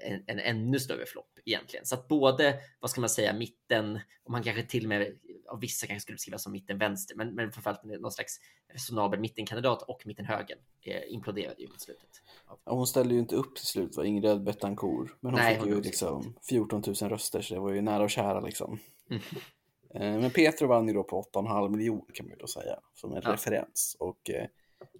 en, 0.02 0.22
en 0.26 0.38
ännu 0.38 0.78
större 0.78 1.06
flopp 1.06 1.38
egentligen. 1.44 1.86
Så 1.86 1.94
att 1.94 2.08
både, 2.08 2.54
vad 2.80 2.90
ska 2.90 3.00
man 3.00 3.10
säga, 3.10 3.32
mitten, 3.32 4.00
om 4.24 4.32
man 4.32 4.42
kanske 4.42 4.62
till 4.62 4.84
och 4.84 4.88
med 4.88 5.12
av 5.48 5.60
vissa 5.60 5.86
kanske 5.86 6.00
skulle 6.00 6.18
skrivas 6.18 6.42
som 6.42 6.52
mitten 6.52 6.78
vänster, 6.78 7.16
men, 7.16 7.34
men 7.34 7.52
framförallt 7.52 7.84
någon 7.84 8.12
slags 8.12 8.40
resonabel 8.72 9.20
mittenkandidat 9.20 9.82
och 9.82 10.06
mitten 10.06 10.24
höger 10.24 10.56
eh, 10.82 11.14
imploderade 11.14 11.62
ju 11.62 11.68
mot 11.68 11.80
slutet. 11.80 12.22
Ja, 12.48 12.72
hon 12.72 12.86
ställde 12.86 13.14
ju 13.14 13.20
inte 13.20 13.36
upp 13.36 13.56
till 13.56 13.66
slut, 13.66 13.96
var 13.96 14.04
Ingrid 14.04 14.42
Betancourt, 14.42 15.16
men 15.20 15.32
hon 15.32 15.40
Nej, 15.40 15.54
fick 15.54 15.64
hon 15.64 15.72
ju 15.72 15.80
liksom 15.82 16.35
14 16.42 16.82
000 16.86 17.10
röster, 17.10 17.40
så 17.40 17.54
det 17.54 17.60
var 17.60 17.70
ju 17.70 17.82
nära 17.82 18.02
och 18.02 18.10
kära 18.10 18.40
liksom. 18.40 18.78
Mm. 19.10 19.22
Eh, 19.94 20.20
men 20.20 20.30
Petro 20.30 20.68
vann 20.68 20.88
ju 20.88 20.94
då 20.94 21.02
på 21.02 21.22
8,5 21.22 21.68
miljoner 21.68 22.14
kan 22.14 22.26
man 22.26 22.32
ju 22.32 22.38
då 22.38 22.46
säga, 22.46 22.78
som 22.94 23.12
en 23.12 23.22
ja. 23.24 23.32
referens. 23.32 23.96
Och 23.98 24.30
eh, 24.30 24.46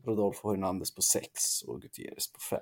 Rodolfo 0.05 0.51
Hernandez 0.51 0.95
på 0.95 1.03
6 1.03 1.63
och 1.63 1.83
Gutierrez 1.83 2.33
på 2.33 2.41
5. 2.41 2.61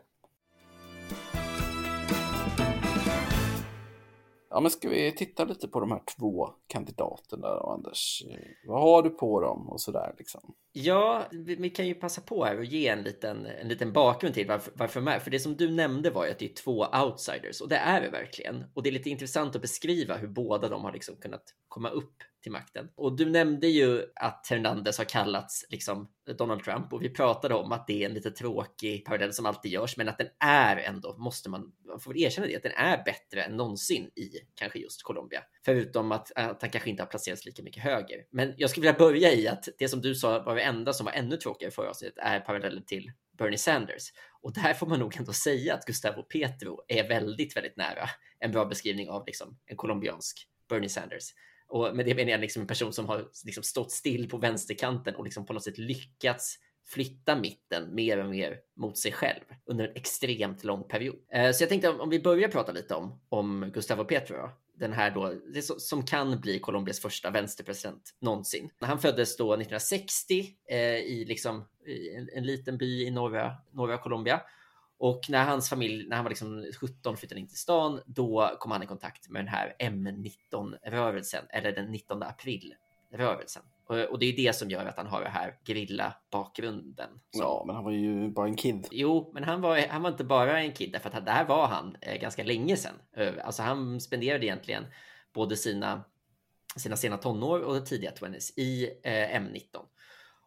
Ja, 4.55 4.61
men 4.61 4.71
ska 4.71 4.89
vi 4.89 5.13
titta 5.13 5.45
lite 5.45 5.69
på 5.69 5.81
de 5.81 5.91
här 5.91 6.03
två 6.19 6.49
kandidaterna 6.67 7.49
då, 7.49 7.71
Anders? 7.71 8.23
Vad 8.67 8.83
har 8.83 9.03
du 9.03 9.11
på 9.11 9.41
dem 9.41 9.69
och 9.71 9.81
sådär 9.81 10.15
liksom? 10.19 10.55
Ja, 10.73 11.27
vi, 11.31 11.55
vi, 11.55 11.71
kan 11.71 11.87
ju 11.87 11.95
passa 11.95 12.21
på 12.21 12.45
här 12.45 12.59
och 12.59 12.65
ge 12.65 12.89
en 12.89 13.03
liten, 13.03 13.47
en 13.47 13.69
liten 13.69 13.93
bakgrund 13.93 14.35
till 14.35 14.49
varför, 14.49 14.73
varför 14.77 15.01
de 15.01 15.09
är. 15.09 15.19
För 15.19 15.31
det 15.31 15.41
som 15.41 15.57
du 15.57 15.71
nämnde 15.71 16.11
var 16.11 16.25
ju 16.25 16.31
att 16.31 16.39
det 16.39 16.51
är 16.51 16.55
två 16.55 16.87
outsiders 17.05 17.61
och 17.61 17.69
det 17.69 17.77
är 17.77 18.01
det 18.01 18.11
verkligen. 18.11 18.65
Och 18.75 18.83
det 18.83 18.91
är 18.91 18.93
lite 18.93 19.11
intressant 19.11 19.57
att 19.57 19.63
beskriva 19.63 20.17
hur 20.17 20.29
båda 20.29 20.69
de 20.69 20.85
har 20.85 20.93
liksom 20.93 21.17
kunnat 21.17 21.45
komma 21.69 21.89
upp 21.89 22.17
till 22.45 22.53
makten. 22.53 22.89
Och 22.95 23.17
du 23.17 23.31
nämnde 23.31 23.67
ju 23.67 24.03
att 24.15 24.47
Hernandez 24.51 24.99
har 24.99 25.05
kallats 25.05 25.67
liksom 25.69 26.09
Donald 26.39 26.65
Trump 26.65 26.93
och 26.93 27.03
vi 27.03 27.11
pratade 27.11 27.55
om 27.55 27.73
att 27.73 27.87
det 27.87 28.03
är 28.03 28.07
en 28.07 28.15
lite 28.15 28.31
tråkig 28.31 29.05
parallell 29.05 29.33
som 29.33 29.47
alltid 29.47 29.73
görs, 29.73 29.97
men 29.97 30.09
att 30.09 30.19
den 30.19 30.29
är 30.41 30.77
ändå, 30.77 31.17
måste 31.19 31.51
man, 31.51 31.73
man 31.87 32.01
får 32.01 32.17
erkänna 32.17 32.47
det, 32.47 32.57
att 32.57 32.63
den 32.63 32.73
är 32.73 33.05
bättre 33.05 33.43
än 33.43 33.57
någonsin 33.57 34.05
i 34.05 34.31
kanske 34.55 34.79
just 34.79 35.03
Colombia. 35.03 35.43
Förutom 35.65 36.13
att, 36.13 36.33
att 36.37 36.63
han 36.63 36.71
kanske 36.71 36.91
inte 36.91 37.03
har 37.03 37.09
placerats 37.09 37.47
lika 37.47 37.63
mycket 37.63 37.83
höger. 37.83 38.25
Men 38.31 38.55
jag 38.57 38.71
skulle 38.71 38.87
vilja 38.87 38.99
börja 38.99 39.33
i 39.33 39.49
att 39.49 39.69
det 39.79 39.89
som 39.89 40.01
du 40.01 40.15
sa 40.15 40.43
var 40.43 40.55
det 40.55 40.63
enda 40.63 40.93
som 40.93 41.05
var 41.05 41.13
ännu 41.13 41.37
tråkigare 41.37 41.73
förra 41.73 41.91
avsnittet 41.91 42.19
är 42.19 42.41
parallellen 42.41 42.85
till 42.85 43.13
Bernie 43.39 43.59
Sanders. 43.59 44.13
Och 44.43 44.53
där 44.53 44.75
får 44.75 44.87
man 44.87 44.99
nog 44.99 45.17
ändå 45.17 45.33
säga 45.33 45.75
att 45.75 45.85
Gustavo 45.85 46.23
Petro 46.23 46.85
är 46.89 47.09
väldigt, 47.09 47.57
väldigt 47.57 47.77
nära 47.77 48.09
en 48.39 48.53
bra 48.53 48.65
beskrivning 48.65 49.09
av 49.09 49.27
liksom 49.27 49.59
en 49.67 49.77
colombiansk 49.77 50.49
Bernie 50.69 50.89
Sanders. 50.89 51.25
Och 51.75 51.97
med 51.97 52.07
det 52.07 52.15
menar 52.15 52.31
jag 52.31 52.41
liksom 52.41 52.63
en 52.63 52.69
person 52.69 52.93
som 52.93 53.07
har 53.07 53.29
liksom 53.45 53.63
stått 53.63 53.93
still 53.93 54.29
på 54.29 54.39
vänsterkanten 54.39 55.15
och 55.15 55.25
liksom 55.25 55.47
på 55.47 55.53
något 55.53 55.65
sätt 55.65 55.79
lyckats 55.79 56.59
flytta 56.87 57.37
mitten 57.37 57.95
mer 57.95 58.19
och 58.19 58.31
mer 58.31 58.59
mot 58.77 58.99
sig 58.99 59.13
själv 59.13 59.41
under 59.67 59.89
en 59.89 59.97
extremt 59.97 60.65
lång 60.65 60.89
period. 60.89 61.17
Eh, 61.33 61.53
så 61.53 61.63
jag 61.63 61.69
tänkte 61.69 61.89
om 61.89 62.11
vi 62.11 62.21
börjar 62.21 62.49
prata 62.49 62.73
lite 62.73 62.95
om, 62.95 63.21
om 63.29 63.71
Gustavo 63.75 64.05
Petro, 64.05 64.37
då. 64.37 64.51
den 64.79 64.93
här 64.93 65.11
då, 65.11 65.35
som 65.79 66.07
kan 66.07 66.41
bli 66.41 66.59
Colombias 66.59 67.01
första 67.01 67.31
vänsterpresident 67.31 68.15
någonsin. 68.21 68.71
Han 68.81 68.99
föddes 68.99 69.37
då 69.37 69.53
1960 69.53 70.47
eh, 70.71 70.79
i 70.79 71.25
liksom 71.29 71.65
i 71.87 72.15
en, 72.15 72.29
en, 72.33 72.47
liten 72.47 72.79
by 72.79 73.07
i 73.07 73.11
norra, 73.11 73.53
norra 73.73 73.99
Colombia 73.99 74.41
och 75.05 75.21
när 75.29 75.45
hans 75.45 75.69
familj, 75.69 76.07
när 76.09 76.17
han 76.17 76.25
var 76.25 76.31
liksom 76.31 76.67
17 76.81 77.17
flyttade 77.17 77.41
in 77.41 77.49
till 77.49 77.59
stan, 77.59 78.01
då 78.07 78.57
kom 78.59 78.73
han 78.73 78.83
i 78.83 78.87
kontakt 78.87 79.29
med 79.29 79.41
den 79.41 79.49
här 79.49 79.77
M19-rörelsen, 79.79 81.45
eller 81.51 81.73
den 81.73 81.91
19 81.91 82.23
april-rörelsen. 82.23 83.63
Och 83.87 84.19
det 84.19 84.27
är 84.27 84.37
det 84.37 84.57
som 84.57 84.71
gör 84.71 84.87
att 84.87 84.97
han 84.97 85.07
har 85.07 85.23
det 85.23 85.29
här 85.29 85.59
grilla 85.65 86.15
bakgrunden. 86.31 87.09
Ja, 87.31 87.63
men 87.67 87.75
han 87.75 87.85
var 87.85 87.93
ju 87.93 88.31
bara 88.31 88.47
en 88.47 88.57
kid. 88.57 88.89
Jo, 88.91 89.31
men 89.35 89.45
han 89.45 89.61
var, 89.61 89.89
han 89.89 90.03
var 90.03 90.11
inte 90.11 90.25
bara 90.25 90.61
en 90.61 90.73
kid, 90.73 90.97
för 91.03 91.17
att 91.17 91.27
där 91.27 91.45
var 91.45 91.67
han 91.67 91.97
eh, 92.01 92.21
ganska 92.21 92.45
länge 92.45 92.77
sedan. 92.77 92.95
Alltså 93.45 93.63
han 93.63 94.01
spenderade 94.01 94.47
egentligen 94.47 94.87
både 95.35 95.57
sina, 95.57 96.05
sina 96.77 96.97
sena 96.97 97.17
tonår 97.17 97.61
och 97.61 97.87
tidiga 97.87 98.11
20s 98.11 98.59
i 98.59 98.85
eh, 99.03 99.41
M19. 99.41 99.63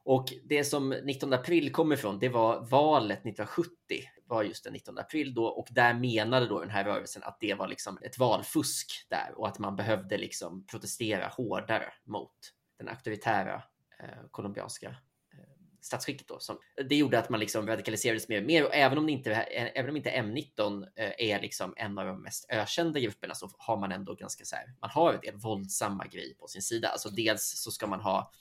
Och 0.03 0.33
det 0.43 0.63
som 0.63 0.89
19 0.89 1.33
april 1.33 1.71
kommer 1.71 1.95
ifrån, 1.95 2.19
det 2.19 2.29
var 2.29 2.65
valet 2.65 3.19
1970 3.19 4.03
var 4.27 4.43
just 4.43 4.63
den 4.63 4.73
19 4.73 4.97
april 4.97 5.33
då 5.33 5.45
och 5.45 5.67
där 5.71 5.93
menade 5.93 6.47
då 6.47 6.59
den 6.59 6.69
här 6.69 6.83
rörelsen 6.83 7.23
att 7.23 7.37
det 7.39 7.53
var 7.53 7.67
liksom 7.67 7.97
ett 8.01 8.17
valfusk 8.17 9.05
där 9.09 9.31
och 9.35 9.47
att 9.47 9.59
man 9.59 9.75
behövde 9.75 10.17
liksom 10.17 10.65
protestera 10.65 11.27
hårdare 11.27 11.93
mot 12.03 12.33
den 12.77 12.89
auktoritära 12.89 13.63
eh, 13.99 14.29
colombianska 14.31 14.87
eh, 15.33 15.39
statsskicket 15.81 16.27
då. 16.27 16.39
Som, 16.39 16.59
det 16.89 16.95
gjorde 16.95 17.19
att 17.19 17.29
man 17.29 17.39
liksom 17.39 17.67
radikaliserades 17.67 18.27
mer 18.27 18.41
och 18.41 18.47
mer 18.47 18.65
och 18.65 18.75
även 18.75 18.97
om, 18.97 19.05
det 19.05 19.11
inte, 19.11 19.33
även 19.33 19.89
om 19.89 19.97
inte 19.97 20.09
M19 20.09 20.87
eh, 20.95 21.11
är 21.17 21.41
liksom 21.41 21.73
en 21.77 21.97
av 21.97 22.05
de 22.05 22.21
mest 22.21 22.45
ökända 22.49 22.99
grupperna 22.99 23.35
så 23.35 23.49
har 23.57 23.77
man 23.77 23.91
ändå 23.91 24.13
ganska 24.13 24.45
så 24.45 24.55
här, 24.55 24.73
man 24.81 24.89
har 24.89 25.13
en 25.13 25.21
del 25.21 25.35
våldsamma 25.35 26.05
grejer 26.07 26.33
på 26.33 26.47
sin 26.47 26.61
sida. 26.61 26.87
Alltså 26.87 27.09
dels 27.09 27.61
så 27.63 27.71
ska 27.71 27.87
man 27.87 28.01
ha 28.01 28.31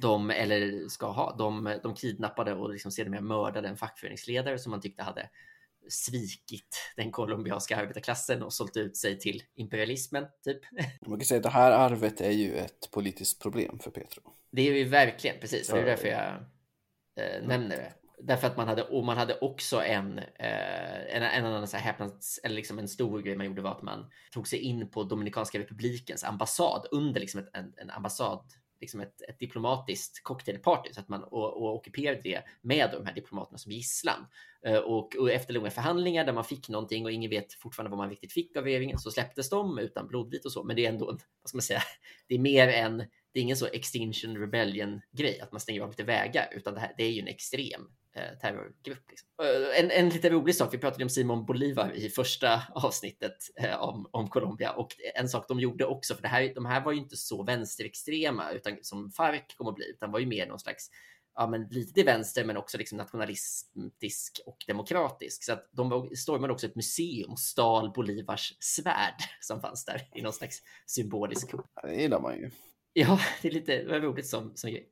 de, 0.00 0.30
eller 0.30 0.88
ska 0.88 1.06
ha, 1.06 1.36
de, 1.36 1.78
de 1.82 1.94
kidnappade 1.94 2.54
och 2.54 2.70
liksom 2.70 2.92
sedermera 2.92 3.20
mördade 3.20 3.68
en 3.68 3.76
fackföreningsledare 3.76 4.58
som 4.58 4.70
man 4.70 4.80
tyckte 4.80 5.02
hade 5.02 5.30
svikit 5.88 6.92
den 6.96 7.12
colombianska 7.12 7.76
arbetarklassen 7.76 8.42
och 8.42 8.52
sålt 8.52 8.76
ut 8.76 8.96
sig 8.96 9.18
till 9.18 9.42
imperialismen, 9.54 10.26
typ. 10.44 10.60
Man 11.06 11.18
kan 11.18 11.26
säga 11.26 11.38
att 11.38 11.42
det 11.42 11.48
här 11.48 11.70
arvet 11.70 12.20
är 12.20 12.30
ju 12.30 12.56
ett 12.56 12.90
politiskt 12.90 13.42
problem 13.42 13.78
för 13.78 13.90
Petro. 13.90 14.22
Det 14.50 14.68
är 14.68 14.72
ju 14.72 14.84
verkligen, 14.84 15.40
precis. 15.40 15.68
Det 15.68 15.80
är 15.80 15.84
därför 15.84 16.08
jag 16.08 16.34
eh, 17.16 17.46
nämner 17.46 17.76
det. 17.76 17.92
Därför 18.20 18.46
att 18.46 18.56
man 18.56 18.68
hade, 18.68 18.82
och 18.82 19.04
man 19.04 19.16
hade 19.16 19.38
också 19.38 19.82
en, 19.82 20.18
eh, 20.18 21.16
en, 21.16 21.22
en 21.22 21.46
annan 21.46 21.68
så 21.68 21.76
här 21.76 21.84
häpnads, 21.84 22.40
eller 22.44 22.54
liksom 22.54 22.78
en 22.78 22.88
stor 22.88 23.20
grej 23.20 23.36
man 23.36 23.46
gjorde 23.46 23.62
var 23.62 23.70
att 23.70 23.82
man 23.82 24.10
tog 24.32 24.48
sig 24.48 24.58
in 24.58 24.90
på 24.90 25.02
Dominikanska 25.04 25.58
republikens 25.58 26.24
ambassad 26.24 26.86
under 26.90 27.20
liksom 27.20 27.40
ett, 27.40 27.50
en, 27.52 27.72
en 27.76 27.90
ambassad 27.90 28.44
liksom 28.80 29.00
ett, 29.00 29.22
ett 29.28 29.38
diplomatiskt 29.38 30.22
cocktailparty 30.22 30.92
så 30.92 31.00
att 31.00 31.08
man 31.08 31.24
och, 31.24 31.62
och 31.62 31.74
ockuperade 31.74 32.20
det 32.22 32.42
med 32.60 32.90
de 32.92 33.06
här 33.06 33.14
diplomaterna 33.14 33.58
som 33.58 33.72
gisslan. 33.72 34.26
Eh, 34.66 34.76
och, 34.76 35.16
och, 35.16 35.30
efter 35.30 35.54
långa 35.54 35.70
förhandlingar 35.70 36.24
där 36.24 36.32
man 36.32 36.44
fick 36.44 36.68
någonting 36.68 37.04
och 37.04 37.12
ingen 37.12 37.30
vet 37.30 37.52
fortfarande 37.52 37.90
vad 37.90 37.98
man 37.98 38.10
riktigt 38.10 38.32
fick 38.32 38.56
av 38.56 38.64
regeringen 38.64 38.98
så 38.98 39.10
släpptes 39.10 39.50
de 39.50 39.78
utan 39.78 40.08
blodvit 40.08 40.44
och 40.44 40.52
så. 40.52 40.64
Men 40.64 40.76
det 40.76 40.84
är 40.84 40.88
ändå, 40.88 41.06
vad 41.06 41.48
ska 41.48 41.56
man 41.56 41.62
säga, 41.62 41.82
det 42.28 42.34
är 42.34 42.38
mer 42.38 42.68
än 42.68 42.98
det 43.32 43.40
är 43.40 43.42
ingen 43.42 43.56
så 43.56 43.66
Extinction 43.66 44.36
Rebellion 44.36 45.00
grej 45.12 45.40
att 45.40 45.52
man 45.52 45.60
stänger 45.60 45.80
av 45.80 45.88
lite 45.88 46.04
vägar, 46.04 46.48
utan 46.52 46.74
det, 46.74 46.80
här, 46.80 46.94
det 46.96 47.04
är 47.04 47.10
ju 47.10 47.20
en 47.20 47.28
extrem 47.28 47.90
terrorgrupp. 48.40 49.10
Liksom. 49.10 49.28
Eh, 49.42 49.80
en, 49.80 49.90
en 49.90 50.08
lite 50.08 50.30
rolig 50.30 50.54
sak, 50.54 50.74
vi 50.74 50.78
pratade 50.78 51.04
om 51.04 51.10
Simon 51.10 51.46
Bolivar 51.46 51.92
i 51.92 52.08
första 52.08 52.62
avsnittet 52.74 53.36
eh, 53.60 53.82
om, 53.82 54.08
om 54.10 54.28
Colombia 54.28 54.72
och 54.72 54.88
en 55.14 55.28
sak 55.28 55.48
de 55.48 55.60
gjorde 55.60 55.86
också, 55.86 56.14
för 56.14 56.22
det 56.22 56.28
här, 56.28 56.54
de 56.54 56.66
här 56.66 56.84
var 56.84 56.92
ju 56.92 56.98
inte 56.98 57.16
så 57.16 57.42
vänsterextrema 57.42 58.50
utan, 58.50 58.76
som 58.82 59.10
FARC 59.10 59.42
kom 59.56 59.68
att 59.68 59.74
bli, 59.74 59.90
utan 59.90 60.12
var 60.12 60.18
ju 60.18 60.26
mer 60.26 60.46
någon 60.46 60.58
slags 60.58 60.90
ja, 61.38 61.46
men 61.46 61.62
lite 61.70 61.92
till 61.92 62.04
vänster, 62.04 62.44
men 62.44 62.56
också 62.56 62.78
liksom 62.78 62.98
nationalistisk 62.98 64.40
och 64.46 64.56
demokratisk. 64.66 65.44
Så 65.44 65.52
att 65.52 65.68
de 65.72 66.10
stormade 66.16 66.52
också 66.52 66.66
ett 66.66 66.76
museum 66.76 67.32
och 67.32 67.38
stal 67.38 67.92
Bolivars 67.94 68.56
svärd 68.60 69.14
som 69.40 69.60
fanns 69.60 69.84
där 69.84 70.08
i 70.14 70.22
någon 70.22 70.32
slags 70.32 70.62
symbolisk 70.86 71.50
kupp. 71.50 71.66
Det 71.82 71.94
gillar 71.94 72.20
man 72.20 72.36
ju. 72.36 72.50
Ja, 72.92 73.20
det 73.42 73.48
är 73.48 73.52
lite 73.52 73.84
roligt 73.84 74.26
som, 74.26 74.52
som 74.54 74.70
grej. 74.70 74.90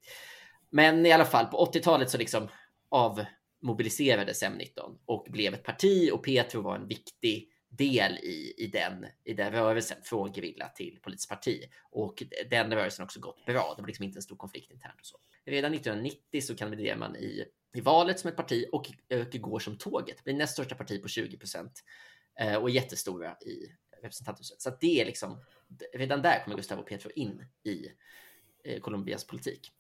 Men 0.71 1.07
i 1.07 1.13
alla 1.13 1.25
fall, 1.25 1.47
på 1.47 1.71
80-talet 1.73 2.11
så 2.11 2.19
liksom 2.19 2.49
avmobiliserades 2.89 4.43
M19 4.43 4.99
och 5.05 5.27
blev 5.31 5.55
ett 5.55 5.65
parti 5.65 6.11
och 6.13 6.25
Petro 6.25 6.61
var 6.61 6.77
en 6.77 6.89
viktig 6.89 7.51
del 7.69 8.13
i, 8.13 8.55
i, 8.59 8.67
den, 8.67 9.07
i 9.25 9.35
den 9.35 9.53
rörelsen 9.53 9.99
från 10.03 10.33
gerilla 10.33 10.69
till 10.69 10.99
politiskt 11.03 11.29
parti. 11.29 11.63
Och 11.91 12.23
den 12.51 12.75
rörelsen 12.75 13.03
har 13.03 13.07
också 13.07 13.21
gått 13.21 13.47
bra. 13.47 13.75
Det 13.77 13.83
var 13.83 13.87
liksom 13.87 14.05
inte 14.05 14.19
en 14.19 14.23
stor 14.23 14.37
konflikt 14.37 14.71
internt 14.71 15.01
och 15.01 15.07
så. 15.07 15.17
Redan 15.45 15.75
1990 15.75 16.41
så 16.41 16.57
kandiderar 16.57 16.97
man 16.97 17.17
i, 17.17 17.45
i 17.75 17.81
valet 17.81 18.21
som 18.21 18.31
ett 18.31 18.37
parti 18.37 18.67
och, 18.73 18.91
och 19.11 19.41
går 19.41 19.59
som 19.59 19.79
tåget. 19.79 20.25
Blir 20.25 20.35
näst 20.35 20.53
största 20.53 20.75
parti 20.75 21.03
på 21.03 21.09
20 21.09 21.39
procent 21.39 21.85
eh, 22.41 22.55
och 22.57 22.71
jättestora 22.71 23.37
i 23.41 23.73
representanthuset. 24.03 24.63
Så 24.63 24.71
det 24.81 25.01
är 25.01 25.05
liksom, 25.05 25.45
redan 25.95 26.23
där 26.23 26.45
kommer 26.45 26.57
Gustavo 26.57 26.83
Petro 26.83 27.11
in 27.15 27.47
i 27.65 27.87
eh, 28.65 28.81
Colombias 28.81 29.27
politik. 29.27 29.73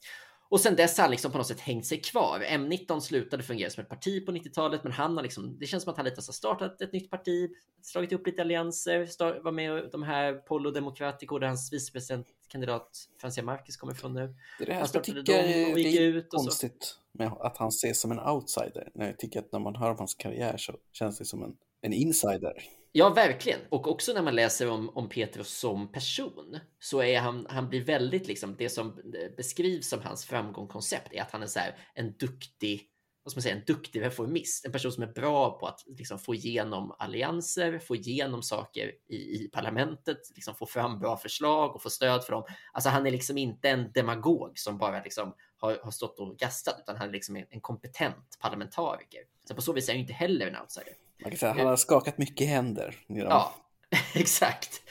Och 0.49 0.61
sen 0.61 0.76
dess 0.76 0.97
har 0.97 1.05
han 1.05 1.11
liksom 1.11 1.33
på 1.33 1.38
något 1.38 1.47
sätt 1.47 1.61
hängt 1.61 1.87
sig 1.87 2.00
kvar. 2.00 2.41
M19 2.41 3.00
slutade 3.00 3.43
fungera 3.43 3.71
som 3.71 3.83
ett 3.83 3.88
parti 3.88 4.26
på 4.26 4.33
90-talet, 4.33 4.85
men 4.85 4.93
han 4.93 5.17
har 5.17 5.23
liksom, 5.23 5.59
det 5.59 5.67
känns 5.67 5.83
som 5.83 5.91
att 5.91 5.97
han 5.97 6.05
lite 6.05 6.21
har 6.26 6.33
startat 6.33 6.81
ett 6.81 6.93
nytt 6.93 7.11
parti, 7.11 7.50
slagit 7.83 8.12
upp 8.12 8.26
lite 8.26 8.43
allianser, 8.43 9.07
start, 9.07 9.45
var 9.45 9.53
med 9.53 9.79
i 9.79 9.88
de 9.93 10.03
här 10.03 10.35
Polo 10.35 10.71
Democratico 10.71 11.38
där 11.38 11.47
hans 11.47 11.73
vicepresidentkandidat 11.73 12.91
Francia 13.21 13.45
Marquez 13.45 13.76
kommer 13.76 13.95
från 13.95 14.15
nu. 14.15 14.35
Det 14.59 14.65
är 14.65 14.67
det 14.67 14.75
här 14.75 14.85
som 14.85 14.91
jag 14.95 15.05
tycker 15.05 15.73
och 15.73 15.79
gick 15.79 16.00
ut 16.00 16.35
och 16.35 16.41
konstigt 16.41 16.85
så. 16.85 17.19
med 17.19 17.33
att 17.41 17.57
han 17.57 17.69
ses 17.69 18.00
som 18.00 18.12
en 18.12 18.21
outsider. 18.21 18.91
Jag 18.95 19.19
tycker 19.19 19.41
att 19.41 19.53
när 19.53 19.61
man 19.61 19.76
hör 19.76 19.91
om 19.91 19.97
hans 19.99 20.15
karriär 20.15 20.57
så 20.57 20.76
känns 20.93 21.19
det 21.19 21.25
som 21.25 21.43
en, 21.43 21.57
en 21.81 21.93
insider. 21.93 22.53
Ja, 22.99 23.09
verkligen. 23.09 23.61
Och 23.69 23.91
också 23.91 24.12
när 24.12 24.23
man 24.23 24.35
läser 24.35 24.71
om, 24.71 24.91
om 24.95 25.09
Petrus 25.09 25.59
som 25.59 25.93
person 25.93 26.59
så 26.81 27.03
är 27.03 27.21
han, 27.21 27.47
han 27.50 27.69
blir 27.69 27.85
väldigt 27.85 28.26
liksom, 28.26 28.57
det 28.59 28.69
som 28.69 28.88
eh, 28.88 29.37
beskrivs 29.37 29.88
som 29.88 30.00
hans 30.00 30.25
framgångskoncept 30.25 31.12
är 31.12 31.23
att 31.23 31.31
han 31.31 31.43
är 31.43 31.47
så 31.47 31.59
här, 31.59 31.76
en 31.95 32.12
duktig, 32.12 32.88
vad 33.25 33.33
ska 33.33 33.38
man 33.38 33.43
säga, 33.43 33.55
en 33.55 33.65
duktig 33.67 34.03
reformist, 34.03 34.67
en 34.67 34.73
person 34.73 34.93
som 34.93 35.03
är 35.03 35.12
bra 35.12 35.59
på 35.59 35.67
att 35.67 35.85
liksom, 35.87 36.19
få 36.19 36.35
igenom 36.35 36.97
allianser, 36.99 37.79
få 37.79 37.97
igenom 37.97 38.43
saker 38.43 38.93
i, 39.09 39.17
i 39.17 39.50
parlamentet, 39.53 40.19
liksom, 40.35 40.55
få 40.55 40.67
fram 40.67 40.99
bra 40.99 41.17
förslag 41.17 41.75
och 41.75 41.83
få 41.83 41.91
stöd 41.91 42.25
för 42.25 42.33
dem. 42.33 42.45
Alltså 42.73 42.91
han 42.91 43.07
är 43.07 43.11
liksom 43.11 43.38
inte 43.38 43.69
en 43.69 43.93
demagog 43.93 44.59
som 44.59 44.79
bara 44.79 45.03
liksom, 45.03 45.35
har, 45.57 45.81
har 45.83 45.91
stått 45.91 46.19
och 46.19 46.38
gastat, 46.38 46.76
utan 46.83 46.97
han 46.97 47.09
är 47.09 47.12
liksom 47.12 47.37
en, 47.37 47.47
en 47.50 47.61
kompetent 47.61 48.38
parlamentariker. 48.41 49.21
Så 49.49 49.55
på 49.55 49.62
så 49.62 49.73
vis 49.73 49.88
är 49.88 49.93
han 49.93 50.00
inte 50.00 50.12
heller 50.12 50.47
en 50.47 50.57
outsider. 50.57 51.06
Man 51.23 51.30
kan 51.30 51.38
säga 51.38 51.52
han 51.52 51.66
har 51.66 51.76
skakat 51.76 52.18
mycket 52.18 52.49
händer. 52.49 52.96
Ja, 53.06 53.54
exakt. 54.14 54.82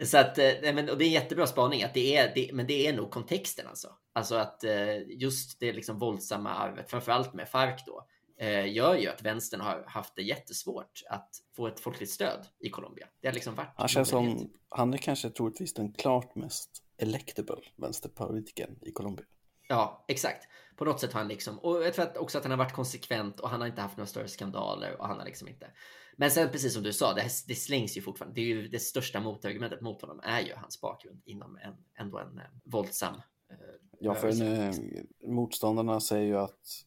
Så 0.00 0.18
att, 0.18 0.38
eh, 0.38 0.52
men, 0.62 0.90
och 0.90 0.98
det 0.98 1.04
är 1.04 1.06
en 1.06 1.12
jättebra 1.12 1.46
spaning, 1.46 1.82
att 1.82 1.94
det 1.94 2.16
är, 2.16 2.32
det, 2.34 2.50
men 2.52 2.66
det 2.66 2.86
är 2.86 2.92
nog 2.92 3.10
kontexten 3.10 3.66
alltså. 3.66 3.88
Alltså 4.12 4.34
att 4.34 4.64
eh, 4.64 4.98
just 5.08 5.60
det 5.60 5.72
liksom 5.72 5.98
våldsamma 5.98 6.54
arvet, 6.54 6.90
framförallt 6.90 7.34
med 7.34 7.48
FARC 7.48 7.84
då, 7.86 8.06
eh, 8.40 8.72
gör 8.72 8.94
ju 8.94 9.08
att 9.08 9.22
vänstern 9.22 9.60
har 9.60 9.84
haft 9.86 10.16
det 10.16 10.22
jättesvårt 10.22 11.02
att 11.10 11.30
få 11.56 11.66
ett 11.66 11.80
folkligt 11.80 12.10
stöd 12.10 12.46
i 12.60 12.70
Colombia. 12.70 13.06
Det 13.20 13.28
har 13.28 13.34
liksom 13.34 13.54
varit... 13.54 13.72
Han 13.76 13.88
känns 13.88 14.08
som, 14.08 14.50
han 14.68 14.94
är 14.94 14.98
kanske 14.98 15.30
troligtvis 15.30 15.74
den 15.74 15.92
klart 15.92 16.34
mest 16.34 16.82
electable 16.98 17.56
vänsterpolitiken 17.76 18.78
i 18.82 18.92
Colombia. 18.92 19.26
Ja, 19.68 20.04
exakt. 20.08 20.48
På 20.76 20.84
något 20.84 21.00
sätt 21.00 21.12
har 21.12 21.20
han 21.20 21.28
liksom, 21.28 21.58
och 21.58 21.84
jag 21.84 21.94
tror 21.94 22.18
också 22.18 22.38
att 22.38 22.44
han 22.44 22.50
har 22.50 22.58
varit 22.58 22.72
konsekvent 22.72 23.40
och 23.40 23.50
han 23.50 23.60
har 23.60 23.68
inte 23.68 23.80
haft 23.80 23.96
några 23.96 24.06
större 24.06 24.28
skandaler 24.28 25.00
och 25.00 25.08
han 25.08 25.18
har 25.18 25.24
liksom 25.24 25.48
inte. 25.48 25.70
Men 26.16 26.30
sen 26.30 26.48
precis 26.50 26.74
som 26.74 26.82
du 26.82 26.92
sa, 26.92 27.14
det, 27.14 27.30
det 27.46 27.54
slängs 27.54 27.96
ju 27.96 28.02
fortfarande. 28.02 28.34
Det 28.34 28.40
är 28.40 28.46
ju 28.46 28.68
det 28.68 28.78
största 28.78 29.20
motargumentet 29.20 29.80
mot 29.80 30.00
honom 30.00 30.20
är 30.22 30.40
ju 30.40 30.54
hans 30.54 30.80
bakgrund 30.80 31.22
inom 31.24 31.56
en, 31.56 31.74
ändå 31.94 32.18
en 32.18 32.38
eh, 32.38 32.44
våldsam. 32.64 33.14
Eh, 33.50 33.56
ja, 34.00 34.14
för 34.14 34.28
en, 34.28 34.42
eh, 34.42 34.74
motståndarna 35.22 36.00
säger 36.00 36.26
ju 36.26 36.36
att 36.36 36.84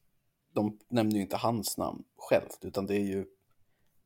de 0.53 0.79
nämner 0.89 1.15
ju 1.15 1.21
inte 1.21 1.37
hans 1.37 1.77
namn 1.77 2.03
självt, 2.17 2.59
utan 2.61 2.85
det 2.85 2.95
är 2.95 3.05
ju, 3.05 3.25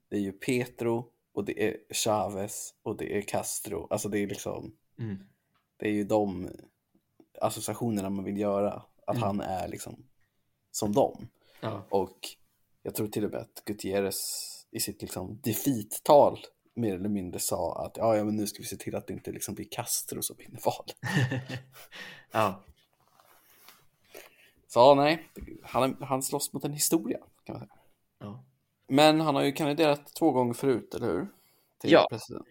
det 0.09 0.15
är 0.15 0.21
ju 0.21 0.31
Petro 0.31 1.11
och 1.33 1.45
det 1.45 1.67
är 1.67 1.93
Chavez 1.93 2.73
och 2.83 2.97
det 2.97 3.17
är 3.17 3.21
Castro. 3.21 3.87
Alltså 3.89 4.09
det 4.09 4.19
är 4.19 4.27
liksom, 4.27 4.75
mm. 4.99 5.17
det 5.77 5.87
är 5.87 5.93
ju 5.93 6.03
de 6.03 6.49
associationerna 7.41 8.09
man 8.09 8.25
vill 8.25 8.37
göra 8.37 8.83
att 9.07 9.15
mm. 9.15 9.23
han 9.23 9.41
är 9.41 9.67
liksom 9.67 10.05
som 10.71 10.93
dem. 10.93 11.27
Ja. 11.61 11.85
Och 11.89 12.17
jag 12.83 12.95
tror 12.95 13.07
till 13.07 13.25
och 13.25 13.31
med 13.31 13.41
att 13.41 13.63
Gutierrez 13.65 14.49
i 14.71 14.79
sitt 14.79 15.01
liksom 15.01 15.39
defeat-tal 15.43 16.39
mer 16.75 16.95
eller 16.95 17.09
mindre 17.09 17.39
sa 17.39 17.85
att 17.85 17.97
ja, 17.97 18.17
ja, 18.17 18.23
men 18.23 18.35
nu 18.35 18.47
ska 18.47 18.61
vi 18.61 18.67
se 18.67 18.77
till 18.77 18.95
att 18.95 19.07
det 19.07 19.13
inte 19.13 19.31
liksom 19.31 19.55
blir 19.55 19.67
Castro 19.71 20.21
som 20.21 20.35
vinner 20.37 20.59
valet. 20.65 20.95
ja. 22.31 22.63
Så 24.67 24.95
nej, 24.95 25.29
han, 25.63 25.97
han 26.01 26.23
slåss 26.23 26.53
mot 26.53 26.65
en 26.65 26.73
historia 26.73 27.19
kan 27.43 27.53
man 27.53 27.59
säga. 27.59 27.79
Ja. 28.19 28.43
Men 28.87 29.21
han 29.21 29.35
har 29.35 29.43
ju 29.43 29.51
kandiderat 29.51 30.15
två 30.15 30.31
gånger 30.31 30.53
förut, 30.53 30.93
eller 30.95 31.07
hur? 31.07 31.27
Till 31.79 31.91
ja. 31.91 32.07
president. 32.09 32.47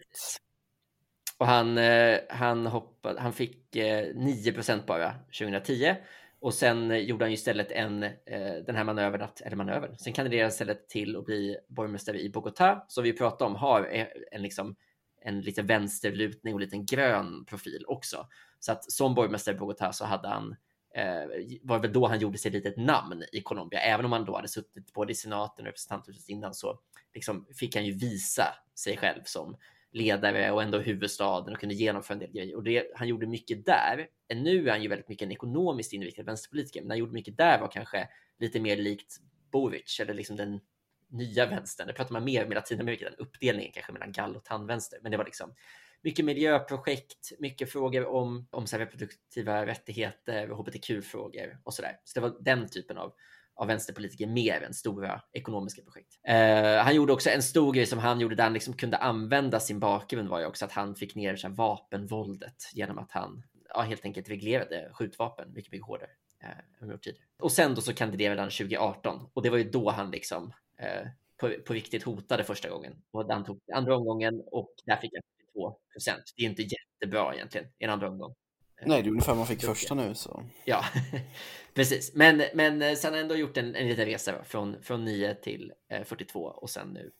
Och 1.43 1.49
han, 1.49 1.77
eh, 1.77 2.19
han, 2.29 2.65
hoppade, 2.65 3.21
han 3.21 3.33
fick 3.33 3.75
eh, 3.75 4.13
9% 4.15 4.85
bara 4.85 5.13
2010 5.39 5.95
och 6.39 6.53
sen 6.53 7.05
gjorde 7.05 7.25
han 7.25 7.31
ju 7.31 7.33
istället 7.33 7.71
en, 7.71 8.03
eh, 8.03 8.55
den 8.65 8.75
här 8.75 8.83
manövern, 8.83 9.21
att, 9.21 9.41
eller 9.41 9.55
manövern, 9.55 9.97
sen 9.97 10.13
kandiderade 10.13 10.43
han 10.43 10.49
istället 10.49 10.89
till 10.89 11.17
att 11.17 11.25
bli 11.25 11.57
borgmästare 11.67 12.19
i 12.19 12.31
Bogotá, 12.31 12.85
som 12.87 13.03
vi 13.03 13.13
pratade 13.13 13.49
om, 13.49 13.55
har 13.55 13.89
eh, 13.91 14.07
en, 14.31 14.41
liksom, 14.41 14.75
en 15.21 15.41
lite 15.41 15.61
vänsterlutning 15.61 16.53
och 16.53 16.59
lite 16.59 16.77
grön 16.77 17.45
profil 17.45 17.85
också. 17.87 18.27
Så 18.59 18.71
att 18.71 18.91
som 18.91 19.15
borgmästare 19.15 19.55
i 19.55 19.59
Bogotá 19.59 19.91
så 19.91 20.05
hade 20.05 20.27
han 20.27 20.55
eh, 20.95 21.43
var 21.63 21.79
väl 21.79 21.93
då 21.93 22.07
han 22.07 22.19
gjorde 22.19 22.37
sig 22.37 22.51
lite 22.51 22.69
ett 22.69 22.77
namn 22.77 23.23
i 23.31 23.41
Colombia. 23.41 23.79
Även 23.79 24.05
om 24.05 24.11
han 24.11 24.25
då 24.25 24.35
hade 24.35 24.47
suttit 24.47 24.93
både 24.93 25.11
i 25.11 25.15
senaten 25.15 25.65
och 25.65 25.67
representanthuset 25.67 26.29
innan 26.29 26.53
så 26.53 26.79
liksom 27.13 27.47
fick 27.59 27.75
han 27.75 27.85
ju 27.85 27.93
visa 27.93 28.45
sig 28.75 28.97
själv 28.97 29.21
som 29.23 29.57
ledare 29.93 30.51
och 30.51 30.63
ändå 30.63 30.79
huvudstaden 30.79 31.53
och 31.53 31.59
kunde 31.59 31.75
genomföra 31.75 32.13
en 32.13 32.19
del 32.19 32.31
grejer. 32.31 32.55
Och 32.55 32.63
det, 32.63 32.91
han 32.95 33.07
gjorde 33.07 33.27
mycket 33.27 33.65
där. 33.65 34.07
Nu 34.35 34.67
är 34.67 34.71
han 34.71 34.81
ju 34.81 34.87
väldigt 34.87 35.09
mycket 35.09 35.25
en 35.25 35.31
ekonomiskt 35.31 35.93
inriktad 35.93 36.23
vänsterpolitiker, 36.23 36.81
men 36.81 36.89
han 36.89 36.97
gjorde 36.97 37.13
mycket 37.13 37.37
där 37.37 37.59
var 37.59 37.71
kanske 37.71 38.07
lite 38.39 38.59
mer 38.59 38.77
likt 38.77 39.17
Boric 39.51 39.99
eller 39.99 40.13
liksom 40.13 40.35
den 40.35 40.59
nya 41.07 41.45
vänstern. 41.45 41.87
Det 41.87 41.93
pratar 41.93 42.13
man 42.13 42.23
mer 42.23 42.45
med 42.45 42.55
Latinamerika, 42.55 43.05
den 43.05 43.15
uppdelningen 43.17 43.71
kanske 43.71 43.93
mellan 43.93 44.11
gall 44.11 44.35
och 44.35 44.45
tandvänster. 44.45 44.99
Men 45.01 45.11
det 45.11 45.17
var 45.17 45.25
liksom 45.25 45.53
mycket 46.01 46.25
miljöprojekt, 46.25 47.31
mycket 47.39 47.71
frågor 47.71 48.05
om, 48.05 48.47
om 48.51 48.67
så 48.67 48.77
reproduktiva 48.77 49.65
rättigheter, 49.65 50.47
hbtq-frågor 50.47 51.59
och 51.63 51.73
så 51.73 51.81
där. 51.81 51.99
Så 52.03 52.19
det 52.19 52.27
var 52.27 52.37
den 52.39 52.69
typen 52.69 52.97
av 52.97 53.13
av 53.55 53.67
vänsterpolitiker 53.67 54.27
mer 54.27 54.61
än 54.61 54.73
stora 54.73 55.21
ekonomiska 55.33 55.81
projekt. 55.81 56.19
Eh, 56.27 56.83
han 56.83 56.95
gjorde 56.95 57.13
också 57.13 57.29
en 57.29 57.43
stor 57.43 57.73
grej 57.73 57.85
som 57.85 57.99
han 57.99 58.19
gjorde 58.19 58.35
där 58.35 58.43
han 58.43 58.53
liksom 58.53 58.73
kunde 58.73 58.97
använda 58.97 59.59
sin 59.59 59.79
bakgrund 59.79 60.29
var 60.29 60.39
ju 60.39 60.45
också 60.45 60.65
att 60.65 60.71
han 60.71 60.95
fick 60.95 61.15
ner 61.15 61.35
så 61.35 61.47
här, 61.47 61.55
vapenvåldet 61.55 62.69
genom 62.73 62.97
att 62.97 63.11
han 63.11 63.43
ja, 63.73 63.81
helt 63.81 64.05
enkelt 64.05 64.29
reglerade 64.29 64.89
skjutvapen 64.93 65.53
mycket, 65.53 65.71
mycket 65.71 65.87
hårdare 65.87 66.09
eh, 66.43 66.89
än 66.89 66.99
tidigare. 66.99 67.25
Och 67.39 67.51
sen 67.51 67.75
då 67.75 67.81
så 67.81 67.93
kandiderade 67.93 68.41
han 68.41 68.49
2018 68.49 69.29
och 69.33 69.41
det 69.41 69.49
var 69.49 69.57
ju 69.57 69.69
då 69.69 69.89
han 69.89 70.11
liksom 70.11 70.53
eh, 70.77 71.07
på, 71.37 71.53
på 71.65 71.73
riktigt 71.73 72.03
hotade 72.03 72.43
första 72.43 72.69
gången. 72.69 72.95
Och 73.11 73.33
han 73.33 73.45
tog 73.45 73.59
andra 73.73 73.97
omgången 73.97 74.43
och 74.51 74.73
där 74.85 74.95
fick 74.95 75.11
han 75.13 75.23
2 75.53 75.77
procent. 75.93 76.33
Det 76.35 76.43
är 76.43 76.49
inte 76.49 76.61
jättebra 76.61 77.35
egentligen 77.35 77.67
i 77.79 77.83
en 77.83 77.89
andra 77.89 78.09
omgång. 78.09 78.35
Nej, 78.81 79.01
det 79.01 79.07
är 79.07 79.11
ungefär 79.11 79.35
man 79.35 79.47
fick 79.47 79.61
första 79.61 79.95
nu. 79.95 80.15
Så. 80.15 80.43
Ja, 80.65 80.85
precis. 81.73 82.13
Men, 82.13 82.43
men 82.53 82.81
eh, 82.81 82.95
sen 82.95 83.11
har 83.11 83.17
han 83.17 83.23
ändå 83.25 83.35
gjort 83.35 83.57
en, 83.57 83.75
en 83.75 83.87
liten 83.87 84.05
resa 84.05 84.43
från, 84.43 84.83
från 84.83 85.05
9 85.05 85.35
till 85.35 85.73
42 86.05 86.39
och 86.39 86.69
sen 86.69 86.87
nu 86.87 87.11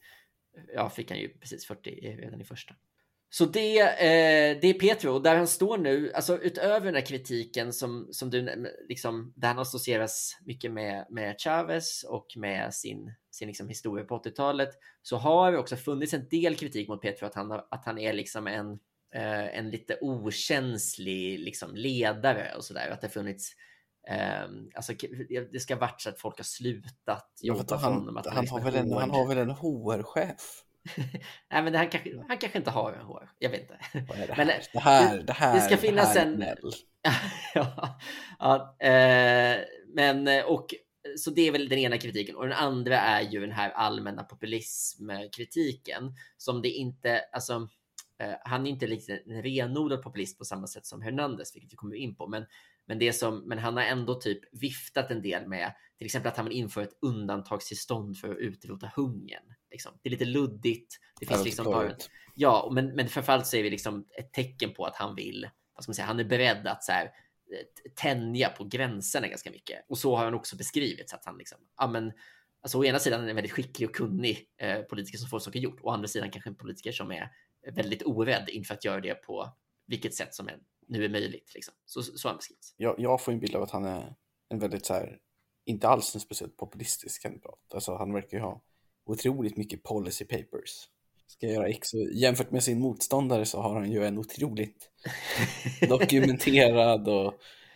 ja, 0.73 0.89
fick 0.89 1.11
han 1.11 1.19
ju 1.19 1.29
precis 1.29 1.65
40 1.65 2.17
redan 2.17 2.41
i 2.41 2.43
första. 2.43 2.75
Så 3.29 3.45
det, 3.45 3.79
eh, 3.79 4.59
det 4.61 4.67
är 4.67 4.73
Petro, 4.79 5.19
där 5.19 5.35
han 5.35 5.47
står 5.47 5.77
nu, 5.77 6.11
alltså 6.13 6.37
utöver 6.37 6.85
den 6.85 6.95
här 6.95 7.05
kritiken 7.05 7.73
som, 7.73 8.07
som 8.11 8.29
du, 8.29 8.65
liksom, 8.89 9.33
där 9.35 9.47
han 9.47 9.59
associeras 9.59 10.37
mycket 10.45 10.71
med, 10.71 11.05
med 11.09 11.39
Chavez 11.39 12.03
och 12.03 12.27
med 12.35 12.73
sin, 12.73 13.13
sin 13.31 13.47
liksom 13.47 13.67
historia 13.67 14.05
på 14.05 14.17
80-talet, 14.17 14.69
så 15.01 15.17
har 15.17 15.51
det 15.51 15.57
också 15.57 15.75
funnits 15.75 16.13
en 16.13 16.27
del 16.29 16.55
kritik 16.55 16.87
mot 16.87 17.01
Petro 17.01 17.25
att 17.25 17.35
han, 17.35 17.51
att 17.51 17.85
han 17.85 17.97
är 17.97 18.13
liksom 18.13 18.47
en, 18.47 18.79
eh, 19.13 19.57
en 19.57 19.69
lite 19.69 19.97
okänslig 20.01 21.39
liksom, 21.39 21.75
ledare 21.75 22.53
och 22.55 22.63
sådär, 22.63 22.89
att 22.89 23.01
det 23.01 23.09
funnits 23.09 23.55
Um, 24.47 24.71
alltså, 24.75 24.93
det 25.51 25.59
ska 25.59 25.75
varit 25.75 26.01
så 26.01 26.09
att 26.09 26.19
folk 26.19 26.37
har 26.37 26.43
slutat 26.43 27.39
jobba 27.41 27.79
för 27.79 27.87
honom. 27.87 28.17
Att 28.17 28.25
han, 28.25 28.35
han, 28.35 28.47
har 28.47 28.61
väl 28.61 28.75
en, 28.75 28.91
han 28.91 29.09
har 29.09 29.27
väl 29.27 29.37
en 29.37 29.49
HR-chef? 29.49 30.63
Nej, 31.51 31.63
men 31.63 31.75
han 31.75 31.89
kanske, 31.89 32.23
han 32.27 32.37
kanske 32.37 32.57
inte 32.57 32.71
har 32.71 32.93
en 32.93 33.05
HR. 33.05 33.31
Jag 33.39 33.49
vet 33.49 33.61
inte. 33.61 33.79
Det, 33.93 34.37
men, 34.37 34.47
det, 34.73 34.79
här, 34.79 35.23
det, 35.23 35.33
här, 35.33 35.55
det 35.55 35.61
ska 35.61 35.77
finnas 35.77 36.15
en... 36.15 36.43
ja, 37.53 37.99
ja 38.39 38.75
eh, 38.79 39.57
men 39.93 40.27
och 40.45 40.73
så 41.17 41.31
det 41.31 41.47
är 41.47 41.51
väl 41.51 41.69
den 41.69 41.79
ena 41.79 41.97
kritiken 41.97 42.35
och 42.35 42.43
den 42.43 42.57
andra 42.57 42.99
är 42.99 43.21
ju 43.21 43.39
den 43.39 43.51
här 43.51 43.69
allmänna 43.69 44.23
populismkritiken 44.23 46.15
som 46.37 46.61
det 46.61 46.69
inte, 46.69 47.21
alltså 47.31 47.53
eh, 47.53 47.67
han 48.43 48.65
är 48.65 48.69
inte 48.69 48.87
liksom 48.87 49.17
en 49.25 49.43
renodlad 49.43 50.01
populist 50.01 50.37
på 50.37 50.45
samma 50.45 50.67
sätt 50.67 50.85
som 50.85 51.01
Hernandez, 51.01 51.55
vilket 51.55 51.71
vi 51.71 51.75
kommer 51.75 51.95
in 51.95 52.15
på, 52.15 52.27
men 52.27 52.45
men, 52.85 52.99
det 52.99 53.13
som, 53.13 53.39
men 53.39 53.59
han 53.59 53.77
har 53.77 53.83
ändå 53.83 54.15
typ 54.15 54.39
viftat 54.51 55.11
en 55.11 55.21
del 55.21 55.47
med 55.47 55.73
till 55.97 56.05
exempel 56.05 56.31
att 56.31 56.37
han 56.37 56.45
vill 56.45 56.57
införa 56.57 56.83
ett 56.83 56.97
undantagstillstånd 57.01 58.17
för 58.17 58.29
att 58.31 58.37
utrota 58.37 58.91
hungern. 58.95 59.53
Liksom. 59.71 59.91
Det 60.01 60.09
är 60.09 60.11
lite 60.11 60.25
luddigt. 60.25 60.95
Det 61.19 61.25
finns 61.25 61.45
liksom 61.45 61.65
bara, 61.65 61.95
ja, 62.35 62.69
men, 62.73 62.95
men 62.95 63.09
framförallt 63.09 63.47
så 63.47 63.57
är 63.57 63.63
det 63.63 63.69
liksom 63.69 64.07
ett 64.17 64.33
tecken 64.33 64.73
på 64.73 64.85
att 64.85 64.95
han 64.95 65.15
vill, 65.15 65.49
vad 65.75 65.83
ska 65.83 65.89
man 65.89 65.95
säga, 65.95 66.05
han 66.05 66.19
är 66.19 66.23
beredd 66.23 66.67
att 66.67 66.83
så 66.83 66.91
här, 66.91 67.09
tänja 67.95 68.49
på 68.49 68.63
gränserna 68.63 69.27
ganska 69.27 69.51
mycket. 69.51 69.85
Och 69.89 69.97
så 69.97 70.15
har 70.15 70.25
han 70.25 70.33
också 70.33 70.55
beskrivit 70.55 71.09
så 71.09 71.15
att 71.15 71.25
han 71.25 71.37
liksom, 71.37 71.57
ja 71.77 71.87
men, 71.87 72.11
alltså 72.61 72.77
å 72.77 72.85
ena 72.85 72.99
sidan 72.99 73.23
är 73.23 73.29
en 73.29 73.35
väldigt 73.35 73.51
skicklig 73.51 73.89
och 73.89 73.95
kunnig 73.95 74.47
eh, 74.57 74.81
politiker 74.81 75.17
som 75.17 75.29
får 75.29 75.39
saker 75.39 75.59
gjort. 75.59 75.79
Å 75.81 75.89
andra 75.89 76.07
sidan 76.07 76.31
kanske 76.31 76.49
en 76.49 76.55
politiker 76.55 76.91
som 76.91 77.11
är 77.11 77.29
väldigt 77.71 78.03
orädd 78.05 78.49
inför 78.49 78.73
att 78.73 78.85
göra 78.85 79.01
det 79.01 79.15
på 79.15 79.49
vilket 79.87 80.15
sätt 80.15 80.35
som 80.35 80.49
nu 80.87 81.05
är 81.05 81.09
möjligt. 81.09 81.51
Liksom. 81.53 81.73
Så, 81.85 82.03
så 82.03 82.27
han 82.27 82.37
beskrivs. 82.37 82.73
Jag, 82.77 82.95
jag 82.97 83.21
får 83.21 83.31
en 83.31 83.39
bild 83.39 83.55
av 83.55 83.63
att 83.63 83.71
han 83.71 83.85
är 83.85 84.15
en 84.49 84.59
väldigt 84.59 84.85
så 84.85 84.93
här, 84.93 85.19
inte 85.65 85.87
alls 85.87 86.15
en 86.15 86.21
speciellt 86.21 86.57
populistisk 86.57 87.21
kandidat. 87.21 87.73
Alltså 87.73 87.95
han 87.95 88.13
verkar 88.13 88.37
ju 88.37 88.43
ha 88.43 88.61
otroligt 89.05 89.57
mycket 89.57 89.83
policy 89.83 90.25
papers. 90.25 90.89
Ska 91.27 91.47
göra 91.47 91.67
X 91.67 91.93
jämfört 92.13 92.51
med 92.51 92.63
sin 92.63 92.79
motståndare 92.79 93.45
så 93.45 93.61
har 93.61 93.75
han 93.75 93.91
ju 93.91 94.05
en 94.05 94.17
otroligt 94.17 94.89
dokumenterad 95.89 97.07
och 97.07 97.33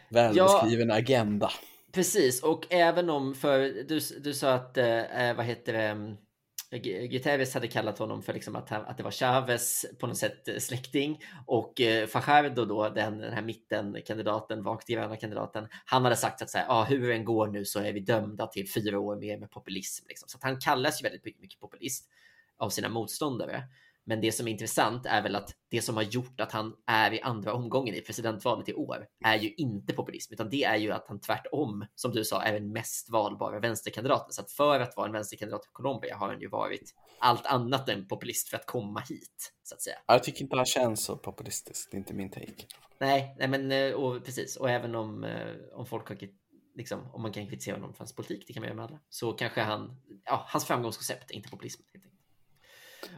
välbeskriven 0.10 0.90
ja, 0.90 0.96
agenda. 0.96 1.52
Precis, 1.92 2.44
och 2.44 2.74
även 2.74 3.10
om 3.10 3.36
för 3.36 3.60
du, 3.60 4.00
du 4.24 4.34
sa 4.34 4.54
att, 4.54 4.78
eh, 4.78 5.36
vad 5.36 5.46
heter 5.46 5.74
det, 5.74 6.18
Guterres 6.72 7.54
hade 7.54 7.68
kallat 7.68 7.98
honom 8.00 8.24
för 8.24 8.34
liksom 8.34 8.56
att, 8.56 8.72
att 8.72 8.98
det 8.98 9.04
var 9.04 9.12
Chavez 9.12 9.86
på 10.00 10.08
något 10.08 10.18
sätt 10.18 10.48
eh, 10.48 10.58
släkting 10.58 11.24
och 11.46 11.82
eh, 11.82 12.08
Fajardo 12.08 12.66
då, 12.66 12.90
den, 12.90 13.18
den 13.18 13.34
här 13.34 13.42
mittenkandidaten, 13.42 14.64
vagt 14.64 14.88
gröna 14.88 15.16
kandidaten, 15.16 15.68
han 15.86 16.04
hade 16.04 16.16
sagt 16.16 16.42
att 16.42 16.50
så 16.50 16.58
här, 16.58 16.66
ah, 16.70 16.84
hur 16.84 17.08
det 17.08 17.14
än 17.14 17.26
går 17.26 17.48
nu 17.48 17.66
så 17.66 17.80
är 17.80 17.94
vi 17.94 18.00
dömda 18.00 18.48
till 18.48 18.72
fyra 18.72 19.00
år 19.00 19.16
mer 19.16 19.38
med 19.38 19.52
populism. 19.52 20.06
Liksom. 20.08 20.30
Så 20.30 20.38
att 20.38 20.44
han 20.44 20.60
kallas 20.60 21.02
ju 21.02 21.04
väldigt 21.04 21.26
mycket, 21.26 21.42
mycket 21.42 21.60
populist 21.60 22.10
av 22.58 22.70
sina 22.70 22.90
motståndare. 22.90 23.64
Men 24.08 24.22
det 24.22 24.32
som 24.32 24.48
är 24.48 24.52
intressant 24.52 25.06
är 25.06 25.22
väl 25.22 25.36
att 25.36 25.56
det 25.70 25.82
som 25.82 25.96
har 25.96 26.04
gjort 26.04 26.40
att 26.40 26.52
han 26.52 26.74
är 26.86 27.14
i 27.14 27.22
andra 27.22 27.54
omgången 27.54 27.96
i 27.96 28.02
presidentvalet 28.02 28.70
i 28.70 28.74
år 28.74 29.06
är 29.26 29.38
ju 29.38 29.54
inte 29.54 29.94
populism, 29.94 30.34
utan 30.34 30.50
det 30.50 30.64
är 30.64 30.76
ju 30.76 30.92
att 30.92 31.06
han 31.08 31.20
tvärtom, 31.20 31.86
som 31.96 32.12
du 32.12 32.26
sa, 32.26 32.42
är 32.42 32.54
den 32.54 32.72
mest 32.72 33.10
valbara 33.10 33.60
vänsterkandidaten. 33.60 34.34
Så 34.34 34.42
att 34.42 34.52
för 34.52 34.80
att 34.80 34.98
vara 34.98 35.08
en 35.08 35.14
vänsterkandidat 35.14 35.66
i 35.66 35.70
Colombia 35.72 36.18
har 36.18 36.28
han 36.28 36.42
ju 36.42 36.50
varit 36.50 36.94
allt 37.20 37.46
annat 37.46 37.90
än 37.90 38.08
populist 38.08 38.50
för 38.50 38.58
att 38.58 38.66
komma 38.66 39.00
hit, 39.10 39.54
så 39.64 39.76
att 39.76 39.82
säga. 39.82 39.98
Jag 40.08 40.24
tycker 40.24 40.42
inte 40.42 40.56
han 40.56 40.66
känns 40.66 41.06
så 41.06 41.18
populistisk, 41.18 41.92
det 41.92 41.98
är 41.98 42.00
inte 42.00 42.14
min 42.14 42.32
take. 42.32 42.66
Nej, 43.00 43.36
nej 43.40 43.48
men 43.48 43.72
eh, 43.72 43.94
och, 43.94 44.26
precis. 44.26 44.56
Och 44.56 44.70
även 44.70 44.96
om, 44.96 45.24
eh, 45.24 45.56
om 45.74 45.86
folk 45.86 46.10
har 46.10 46.18
Liksom, 46.76 47.12
om 47.14 47.22
man 47.22 47.32
kan 47.32 47.48
kritisera 47.48 47.76
honom 47.76 47.94
för 47.94 48.00
hans 48.00 48.16
politik, 48.16 48.44
det 48.48 48.54
kan 48.54 48.62
man 48.62 48.68
göra 48.68 48.76
med 48.76 48.86
alla, 48.86 49.00
så 49.10 49.34
kanske 49.34 49.62
han, 49.62 50.02
ja, 50.26 50.46
hans 50.48 50.66
framgångskoncept 50.66 51.32
är 51.32 51.36
inte 51.36 51.50
populism. 51.50 51.82
Helt. 51.94 52.07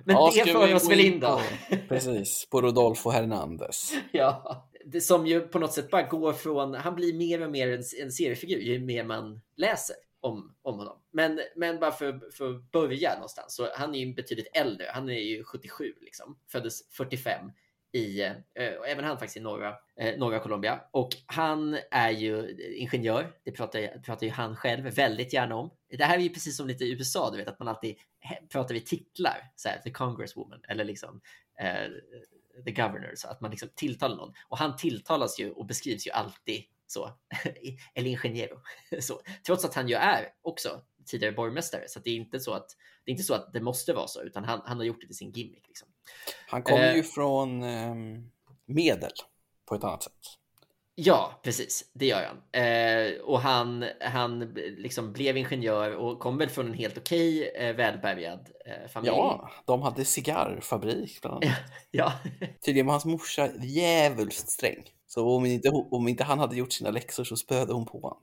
Men 0.04 0.15
ja, 0.15 0.32
det 0.36 0.52
för 0.52 0.75
oss 0.75 0.89
väl 0.89 0.99
in 0.99 1.19
då. 1.19 1.41
Precis, 1.88 2.47
på 2.49 2.62
Rodolfo 2.62 3.10
Hernandez. 3.10 3.93
ja, 4.12 4.69
det 4.86 5.02
som 5.02 5.28
ju 5.28 5.41
på 5.41 5.60
något 5.60 5.73
sätt 5.73 5.89
bara 5.89 6.04
går 6.04 6.34
från, 6.34 6.73
han 6.73 6.95
blir 6.95 7.13
mer 7.13 7.41
och 7.41 7.52
mer 7.52 7.67
en, 7.67 7.84
en 8.02 8.12
seriefigur 8.12 8.60
ju 8.60 8.80
mer 8.80 9.04
man 9.04 9.41
läser 9.56 9.95
om, 10.21 10.56
om 10.62 10.78
honom. 10.78 10.97
Men, 11.12 11.39
men 11.56 11.80
bara 11.80 11.91
för, 11.91 12.32
för 12.32 12.49
att 12.49 12.71
börja 12.71 13.13
någonstans, 13.13 13.56
så 13.56 13.67
han 13.75 13.95
är 13.95 13.99
ju 13.99 14.13
betydligt 14.13 14.49
äldre. 14.54 14.86
Han 14.93 15.10
är 15.10 15.19
ju 15.19 15.43
77 15.43 15.93
liksom, 16.02 16.38
föddes 16.47 16.89
45 16.89 17.52
i, 17.91 18.21
eh, 18.21 18.73
och 18.80 18.88
även 18.88 19.06
han 19.06 19.17
faktiskt 19.17 19.38
i 19.38 19.39
norra, 19.39 19.75
eh, 19.99 20.17
norra 20.17 20.39
Colombia. 20.39 20.82
Och 20.91 21.10
han 21.25 21.78
är 21.91 22.10
ju 22.10 22.58
ingenjör, 22.75 23.34
det 23.43 23.52
pratar, 23.52 24.02
pratar 24.02 24.25
ju 24.25 24.32
han 24.32 24.56
själv 24.56 24.84
väldigt 24.84 25.34
gärna 25.34 25.56
om. 25.56 25.71
Det 25.97 26.04
här 26.04 26.17
är 26.17 26.21
ju 26.21 26.30
precis 26.30 26.58
som 26.58 26.67
lite 26.67 26.84
i 26.84 26.91
USA, 26.91 27.32
du 27.32 27.38
vet 27.38 27.47
att 27.47 27.60
man 27.60 27.67
alltid 27.67 27.95
pratar 28.49 28.73
vid 28.73 28.86
titlar, 28.86 29.52
så 29.56 29.69
här, 29.69 29.80
the 29.80 29.91
congresswoman 29.91 30.62
eller 30.67 30.84
liksom 30.84 31.21
eh, 31.60 31.88
the 32.65 32.71
governor, 32.71 33.13
så 33.15 33.28
att 33.28 33.41
man 33.41 33.52
liksom 33.52 33.69
tilltalar 33.75 34.15
någon. 34.15 34.34
Och 34.47 34.58
han 34.58 34.75
tilltalas 34.75 35.39
ju 35.39 35.52
och 35.52 35.65
beskrivs 35.65 36.08
ju 36.08 36.12
alltid 36.12 36.63
så, 36.88 37.17
eller 37.95 38.10
ingenjero. 38.10 38.62
så, 38.99 39.21
trots 39.45 39.65
att 39.65 39.73
han 39.73 39.88
ju 39.88 39.95
är 39.95 40.28
också 40.41 40.82
tidigare 41.06 41.34
borgmästare, 41.34 41.84
så 41.88 41.99
det 41.99 42.10
är 42.10 42.15
inte 42.15 42.39
så 42.39 42.54
att 42.54 42.69
det 43.06 43.12
är 43.12 43.13
inte 43.13 43.23
så 43.23 43.34
att 43.34 43.54
det 43.54 43.62
måste 43.62 43.93
vara 43.93 44.08
så, 44.08 44.21
utan 44.21 44.43
han, 44.43 44.62
han 44.65 44.78
har 44.78 44.84
gjort 44.84 45.02
det 45.02 45.08
till 45.08 45.17
sin 45.17 45.32
gimmick. 45.32 45.67
Liksom. 45.67 45.88
Han 46.49 46.63
kommer 46.63 46.89
eh, 46.89 46.95
ju 46.95 47.03
från 47.03 47.63
eh, 47.63 47.95
medel 48.65 49.12
på 49.65 49.75
ett 49.75 49.83
annat 49.83 50.03
sätt. 50.03 50.39
Ja, 50.95 51.39
precis. 51.43 51.91
Det 51.93 52.05
gör 52.05 52.23
han. 52.23 52.63
Eh, 52.63 53.21
och 53.21 53.39
han, 53.39 53.85
han 54.01 54.39
liksom 54.77 55.13
blev 55.13 55.38
ingenjör 55.38 55.95
och 55.95 56.19
kom 56.19 56.38
väl 56.38 56.49
från 56.49 56.67
en 56.67 56.73
helt 56.73 56.97
okej 56.97 57.51
eh, 57.55 57.75
välbärgad 57.75 58.49
eh, 58.65 58.89
familj. 58.89 59.13
Ja, 59.15 59.49
de 59.65 59.81
hade 59.81 60.05
cigarrfabrik 60.05 61.21
bland 61.21 61.43
annat. 61.43 61.57
ja. 61.91 62.13
Tydligen 62.65 62.85
var 62.85 62.93
hans 62.93 63.05
morsa 63.05 63.49
djävulskt 63.62 64.49
sträng. 64.49 64.83
Så 65.07 65.29
om 65.29 65.45
inte, 65.45 65.69
om 65.69 66.07
inte 66.07 66.23
han 66.23 66.39
hade 66.39 66.55
gjort 66.55 66.73
sina 66.73 66.89
läxor 66.89 67.23
så 67.23 67.35
spöade 67.35 67.73
hon 67.73 67.85
på 67.85 67.99
honom. 67.99 68.19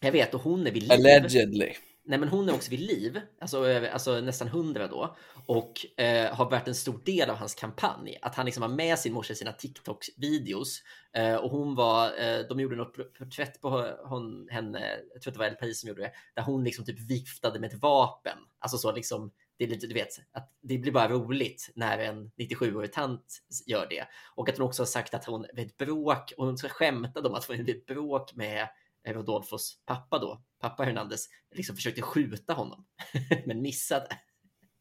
Jag 0.00 0.12
vet, 0.12 0.34
och 0.34 0.40
hon 0.40 0.66
är 0.66 0.70
vid 0.70 0.82
liv. 0.82 0.92
Allegedly. 0.92 1.72
Nej, 2.06 2.18
men 2.18 2.28
hon 2.28 2.48
är 2.48 2.54
också 2.54 2.70
vid 2.70 2.80
liv, 2.80 3.20
alltså, 3.40 3.86
alltså 3.92 4.20
nästan 4.20 4.48
hundra 4.48 4.88
då, 4.88 5.16
och 5.46 6.00
eh, 6.00 6.34
har 6.34 6.50
varit 6.50 6.68
en 6.68 6.74
stor 6.74 7.00
del 7.04 7.30
av 7.30 7.36
hans 7.36 7.54
kampanj. 7.54 8.18
Att 8.22 8.34
han 8.34 8.46
liksom 8.46 8.62
har 8.62 8.70
med 8.70 8.98
sin 8.98 9.12
morsa 9.12 9.32
i 9.32 9.36
sina 9.36 9.52
TikTok-videos. 9.52 10.82
Eh, 11.12 11.34
och 11.34 11.50
hon 11.50 11.74
var, 11.74 12.06
eh, 12.06 12.40
de 12.48 12.60
gjorde 12.60 12.76
något 12.76 13.18
porträtt 13.18 13.60
på 13.60 13.96
hon, 14.04 14.48
henne, 14.50 14.80
jag 15.12 15.22
tror 15.22 15.30
att 15.30 15.34
det 15.34 15.38
var 15.38 15.46
El 15.46 15.54
Paris 15.54 15.80
som 15.80 15.88
gjorde 15.88 16.02
det, 16.02 16.12
där 16.34 16.42
hon 16.42 16.64
liksom 16.64 16.84
typ 16.84 17.10
viftade 17.10 17.60
med 17.60 17.72
ett 17.72 17.82
vapen. 17.82 18.38
Alltså 18.58 18.78
så 18.78 18.92
liksom, 18.92 19.32
det 19.58 19.64
är 19.64 19.68
lite, 19.68 19.86
du 19.86 19.94
vet, 19.94 20.20
att 20.32 20.52
det 20.62 20.78
blir 20.78 20.92
bara 20.92 21.08
roligt 21.08 21.70
när 21.74 21.98
en 21.98 22.30
97-årig 22.36 22.92
tant 22.92 23.42
gör 23.66 23.86
det. 23.90 24.04
Och 24.34 24.48
att 24.48 24.58
hon 24.58 24.66
också 24.66 24.82
har 24.82 24.86
sagt 24.86 25.14
att 25.14 25.24
hon 25.24 25.46
vid 25.54 25.66
ett 25.66 25.76
bråk, 25.76 26.32
och 26.36 26.46
hon 26.46 26.56
skämtade 26.56 27.28
om 27.28 27.34
att 27.34 27.44
hon 27.44 27.56
vid 27.56 27.76
ett 27.76 27.86
bråk 27.86 28.34
med 28.34 28.68
Rodolfos 29.06 29.78
pappa 29.86 30.18
då, 30.18 30.42
pappa 30.60 30.84
Hernandez, 30.84 31.28
liksom 31.54 31.76
försökte 31.76 32.02
skjuta 32.02 32.52
honom, 32.52 32.86
men 33.46 33.62
missade. 33.62 34.08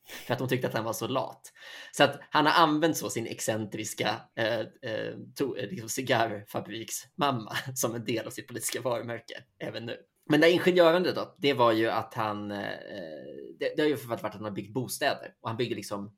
För 0.05 0.33
att 0.33 0.39
hon 0.39 0.49
tyckte 0.49 0.67
att 0.67 0.73
han 0.73 0.83
var 0.83 0.93
så 0.93 1.07
lat. 1.07 1.53
Så 1.91 2.03
att 2.03 2.19
han 2.29 2.45
har 2.45 2.53
använt 2.63 2.97
så 2.97 3.09
sin 3.09 3.27
excentriska 3.27 4.21
eh, 4.35 4.59
eh, 4.59 5.13
to, 5.35 5.55
eh, 5.55 5.69
liksom 5.69 5.89
cigarrfabriksmamma 5.89 7.55
som 7.75 7.95
en 7.95 8.05
del 8.05 8.27
av 8.27 8.31
sitt 8.31 8.47
politiska 8.47 8.81
varumärke 8.81 9.43
även 9.59 9.85
nu. 9.85 9.97
Men 10.29 10.41
det 10.41 10.51
ingenjörande 10.51 11.11
då, 11.11 11.35
det 11.37 11.53
var 11.53 11.71
ju 11.71 11.89
att 11.89 12.13
han, 12.13 12.51
eh, 12.51 12.59
eh 12.59 13.33
det, 13.59 13.73
det 13.75 13.81
har 13.81 13.89
ju 13.89 13.95
varit 13.95 14.23
att 14.23 14.33
han 14.33 14.43
har 14.43 14.51
byggt 14.51 14.73
bostäder 14.73 15.35
och 15.41 15.49
han 15.49 15.57
byggde 15.57 15.75
liksom, 15.75 16.17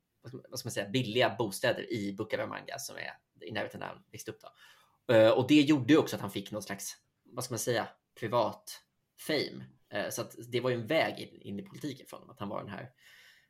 vad 0.50 0.58
ska 0.58 0.66
man 0.66 0.72
säga, 0.72 0.88
billiga 0.88 1.34
bostäder 1.38 1.92
i 1.92 2.12
Bucaramanga 2.12 2.78
som 2.78 2.96
är 2.96 3.12
i 3.48 3.52
närheten 3.52 3.80
där 3.80 3.86
han 3.86 4.02
växte 4.12 4.30
upp. 4.30 4.40
Då. 4.40 5.14
Eh, 5.14 5.30
och 5.30 5.46
det 5.48 5.60
gjorde 5.60 5.92
ju 5.92 5.98
också 5.98 6.16
att 6.16 6.22
han 6.22 6.30
fick 6.30 6.50
någon 6.50 6.62
slags 6.62 6.96
vad 7.32 7.44
ska 7.44 7.52
man 7.52 7.58
säga, 7.58 7.88
privat 8.20 8.80
fame. 9.26 9.64
Eh, 9.90 10.10
så 10.10 10.22
att 10.22 10.34
det 10.52 10.60
var 10.60 10.70
ju 10.70 10.76
en 10.76 10.86
väg 10.86 11.18
in, 11.18 11.40
in 11.42 11.58
i 11.58 11.62
politiken 11.62 12.06
för 12.10 12.16
honom, 12.16 12.30
att 12.30 12.40
han 12.40 12.48
var 12.48 12.60
den 12.60 12.70
här 12.70 12.90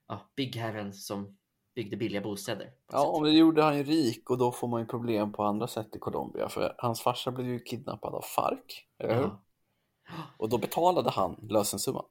ja, 0.08 0.30
byggherren 0.36 0.92
som 0.92 1.36
byggde 1.74 1.96
billiga 1.96 2.20
bostäder. 2.20 2.70
Ja, 2.92 3.18
men 3.22 3.30
det 3.32 3.38
gjorde 3.38 3.62
han 3.62 3.76
ju 3.76 3.82
rik 3.84 4.30
och 4.30 4.38
då 4.38 4.52
får 4.52 4.68
man 4.68 4.80
ju 4.80 4.86
problem 4.86 5.32
på 5.32 5.42
andra 5.42 5.66
sätt 5.66 5.96
i 5.96 5.98
Colombia 5.98 6.48
för 6.48 6.74
hans 6.78 7.00
farsa 7.00 7.30
blev 7.30 7.46
ju 7.46 7.58
kidnappad 7.60 8.14
av 8.14 8.22
FARC, 8.22 8.58
eller 8.98 9.14
hur? 9.14 9.22
Ja, 9.22 9.42
Och 10.38 10.48
då 10.48 10.58
betalade 10.58 11.10
han 11.10 11.46
lösensumman. 11.50 12.04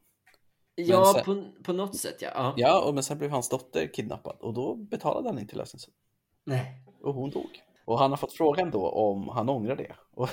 ja 0.75 1.13
sen- 1.13 1.25
på, 1.25 1.63
på 1.63 1.73
något 1.73 1.97
sätt 1.97 2.21
ja. 2.21 2.29
ja. 2.35 2.53
Ja, 2.57 2.85
och 2.87 2.93
men 2.93 3.03
sen 3.03 3.17
blev 3.17 3.31
hans 3.31 3.49
dotter 3.49 3.93
kidnappad 3.93 4.37
och 4.39 4.53
då 4.53 4.75
betalade 4.75 5.29
han 5.29 5.39
inte 5.39 5.55
lösensumman. 5.55 5.97
Nej. 6.43 6.83
Och 7.01 7.13
hon 7.13 7.29
dog. 7.29 7.61
Och 7.85 7.99
han 7.99 8.09
har 8.11 8.17
fått 8.17 8.33
frågan 8.33 8.71
då 8.71 8.89
om 8.89 9.29
han 9.29 9.49
ångrar 9.49 9.75
det. 9.75 9.95
Och 10.11 10.29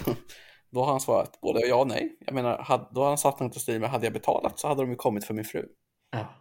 då 0.72 0.80
har 0.80 0.90
han 0.90 1.00
svarat 1.00 1.40
både 1.40 1.60
ja 1.66 1.76
och 1.76 1.86
nej. 1.88 2.16
Jag 2.26 2.34
menar, 2.34 2.88
då 2.94 3.00
har 3.00 3.08
han 3.08 3.18
satt 3.18 3.40
något 3.40 3.56
i 3.56 3.60
stil 3.60 3.80
med 3.80 3.90
hade 3.90 4.06
jag 4.06 4.12
betalat 4.12 4.58
så 4.58 4.68
hade 4.68 4.82
de 4.82 4.90
ju 4.90 4.96
kommit 4.96 5.24
för 5.24 5.34
min 5.34 5.44
fru. 5.44 5.68
Ja. 6.10 6.34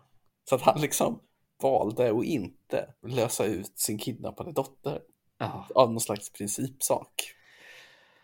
Så 0.50 0.56
att 0.56 0.62
han 0.62 0.82
liksom 0.82 1.20
valde 1.62 2.12
att 2.12 2.24
inte 2.24 2.94
lösa 3.08 3.46
ut 3.46 3.80
sin 3.80 3.98
kidnappade 3.98 4.52
dotter 4.52 5.00
ja. 5.40 5.68
av 5.76 5.92
någon 5.92 6.02
slags 6.02 6.32
principsak. 6.32 7.34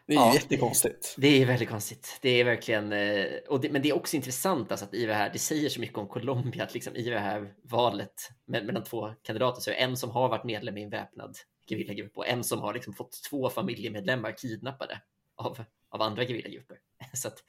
Det 0.08 0.14
är 0.14 0.18
Ja, 0.18 0.26
ju 0.26 0.32
det- 0.32 0.44
jättekonstigt. 0.44 1.16
Det 1.18 1.42
är 1.42 1.46
väldigt 1.46 1.70
konstigt. 1.70 2.20
Det 2.22 2.30
är 2.30 2.44
verkligen, 2.46 2.94
eh, 2.94 3.26
och 3.50 3.62
det, 3.62 3.72
men 3.72 3.82
det 3.82 3.90
är 3.90 3.96
också 3.96 4.16
intressant 4.16 4.72
alltså 4.72 4.86
att 4.86 4.94
i 4.94 5.06
det 5.06 5.14
här, 5.14 5.30
det 5.34 5.40
säger 5.40 5.70
så 5.70 5.80
mycket 5.82 5.98
om 5.98 6.08
Colombia, 6.08 6.64
att 6.64 6.74
liksom 6.74 6.96
i 6.96 7.10
det 7.10 7.20
här 7.20 7.54
valet 7.64 8.14
mellan 8.46 8.84
två 8.84 9.14
kandidater 9.24 9.62
så 9.62 9.70
är 9.70 9.76
det 9.76 9.82
en 9.82 9.98
som 9.98 10.10
har 10.12 10.30
varit 10.30 10.44
medlem 10.44 10.78
i 10.78 10.84
en 10.84 10.90
väpnad 10.90 11.38
gerillagrupp 11.70 12.18
och 12.18 12.28
en 12.28 12.44
som 12.44 12.60
har 12.60 12.74
liksom 12.74 12.94
fått 12.94 13.20
två 13.30 13.50
familjemedlemmar 13.50 14.38
kidnappade 14.38 15.02
av, 15.36 15.58
av 15.90 16.02
andra 16.02 16.26
gerillagrupper. 16.26 16.78
Så 17.14 17.28
att 17.28 17.44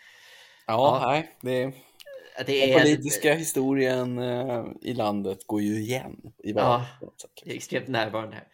Ja, 0.66 1.00
Ja. 1.02 1.10
nej, 1.10 1.36
det, 1.40 1.64
det 2.46 2.66
den 2.66 2.78
är, 2.78 2.80
politiska 2.80 3.34
historien 3.34 4.18
eh, 4.18 4.64
i 4.82 4.94
landet 4.94 5.46
går 5.46 5.62
ju 5.62 5.80
igen 5.80 6.32
i 6.38 6.52
sätt. 7.20 7.30
det 7.44 7.50
är 7.50 7.54
extremt 7.54 7.88
närvarande 7.88 8.36
här. 8.36 8.48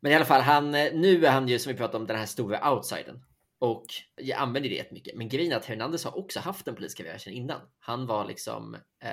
Men 0.00 0.12
i 0.12 0.14
alla 0.14 0.24
fall, 0.24 0.40
han, 0.40 0.74
eh, 0.74 0.92
nu 0.94 1.26
är 1.26 1.30
han 1.30 1.48
ju 1.48 1.58
som 1.58 1.72
vi 1.72 1.78
pratade 1.78 1.98
om 1.98 2.06
den 2.06 2.16
här 2.18 2.26
stora 2.26 2.72
outsidern. 2.72 3.24
Och 3.58 3.84
jag 4.16 4.38
använder 4.38 4.70
det 4.70 4.76
jättemycket. 4.76 5.16
Men 5.16 5.28
grejen 5.28 5.52
är 5.52 5.56
att 5.56 5.64
Hernandez 5.64 6.04
har 6.04 6.18
också 6.18 6.40
haft 6.40 6.68
en 6.68 6.74
politisk 6.74 6.98
karriär 6.98 7.28
innan. 7.28 7.60
Han 7.78 8.06
var 8.06 8.24
liksom, 8.24 8.74
eh, 9.04 9.10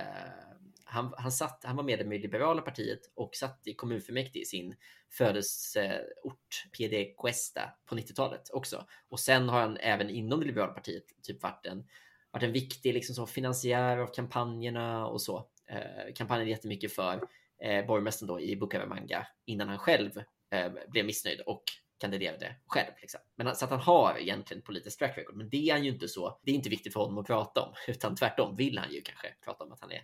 han, 0.92 1.14
han, 1.18 1.32
satt, 1.32 1.64
han 1.64 1.76
var 1.76 1.84
medlem 1.84 2.12
i 2.12 2.20
Liberala 2.20 2.62
partiet 2.62 3.00
och 3.16 3.36
satt 3.36 3.68
i 3.68 3.74
kommunfullmäktige 3.74 4.42
i 4.42 4.46
sin 4.46 4.76
födelseort 5.10 6.66
PD 6.78 7.14
Cuesta 7.18 7.62
på 7.86 7.96
90-talet 7.96 8.50
också. 8.54 8.86
Och 9.10 9.20
sen 9.20 9.50
har 9.50 9.62
han 9.62 9.78
även 9.78 10.10
inom 10.10 10.40
det 10.40 10.46
Liberala 10.46 10.74
partiet 10.74 11.04
typ 11.24 11.44
varit 11.44 11.66
en, 11.66 11.88
varit 12.32 12.44
en 12.44 12.52
viktig 12.52 12.94
liksom 12.94 13.16
som 13.16 13.28
finansiär 13.28 13.98
av 13.98 14.08
kampanjerna 14.14 15.08
och 15.08 15.22
så. 15.22 15.48
Eh, 15.70 16.14
kampanjen 16.16 16.50
jättemycket 16.50 16.94
för 16.94 17.24
eh, 17.64 17.86
borgmästaren 17.86 18.28
då 18.28 18.40
i 18.40 18.56
Bukaramanga 18.56 19.28
innan 19.46 19.70
han 19.70 19.80
själv 19.80 20.12
eh, 20.52 20.72
blev 20.88 21.06
missnöjd 21.06 21.42
och 21.42 21.64
kandiderade 22.00 22.56
själv. 22.68 22.92
Liksom. 23.02 23.20
Men 23.36 23.48
han- 23.48 23.56
så 23.56 23.66
att 23.66 23.72
han 23.72 23.80
har 23.80 24.18
egentligen 24.20 24.64
politiskt 24.64 25.00
track 25.00 25.18
record, 25.18 25.36
men 25.36 25.50
det 25.50 25.70
är 25.70 25.74
han 25.74 25.84
ju 25.84 25.92
inte 25.92 26.08
så. 26.08 26.40
Det 26.44 26.52
är 26.52 26.56
inte 26.56 26.70
viktigt 26.70 26.94
för 26.94 27.00
honom 27.00 27.18
att 27.18 27.28
prata 27.28 27.62
om, 27.62 27.74
utan 27.88 28.16
tvärtom 28.16 28.56
vill 28.56 28.78
han 28.78 28.94
ju 28.94 29.02
kanske 29.02 29.28
prata 29.46 29.64
om 29.64 29.72
att 29.72 29.82
han 29.82 29.92
är 29.92 30.02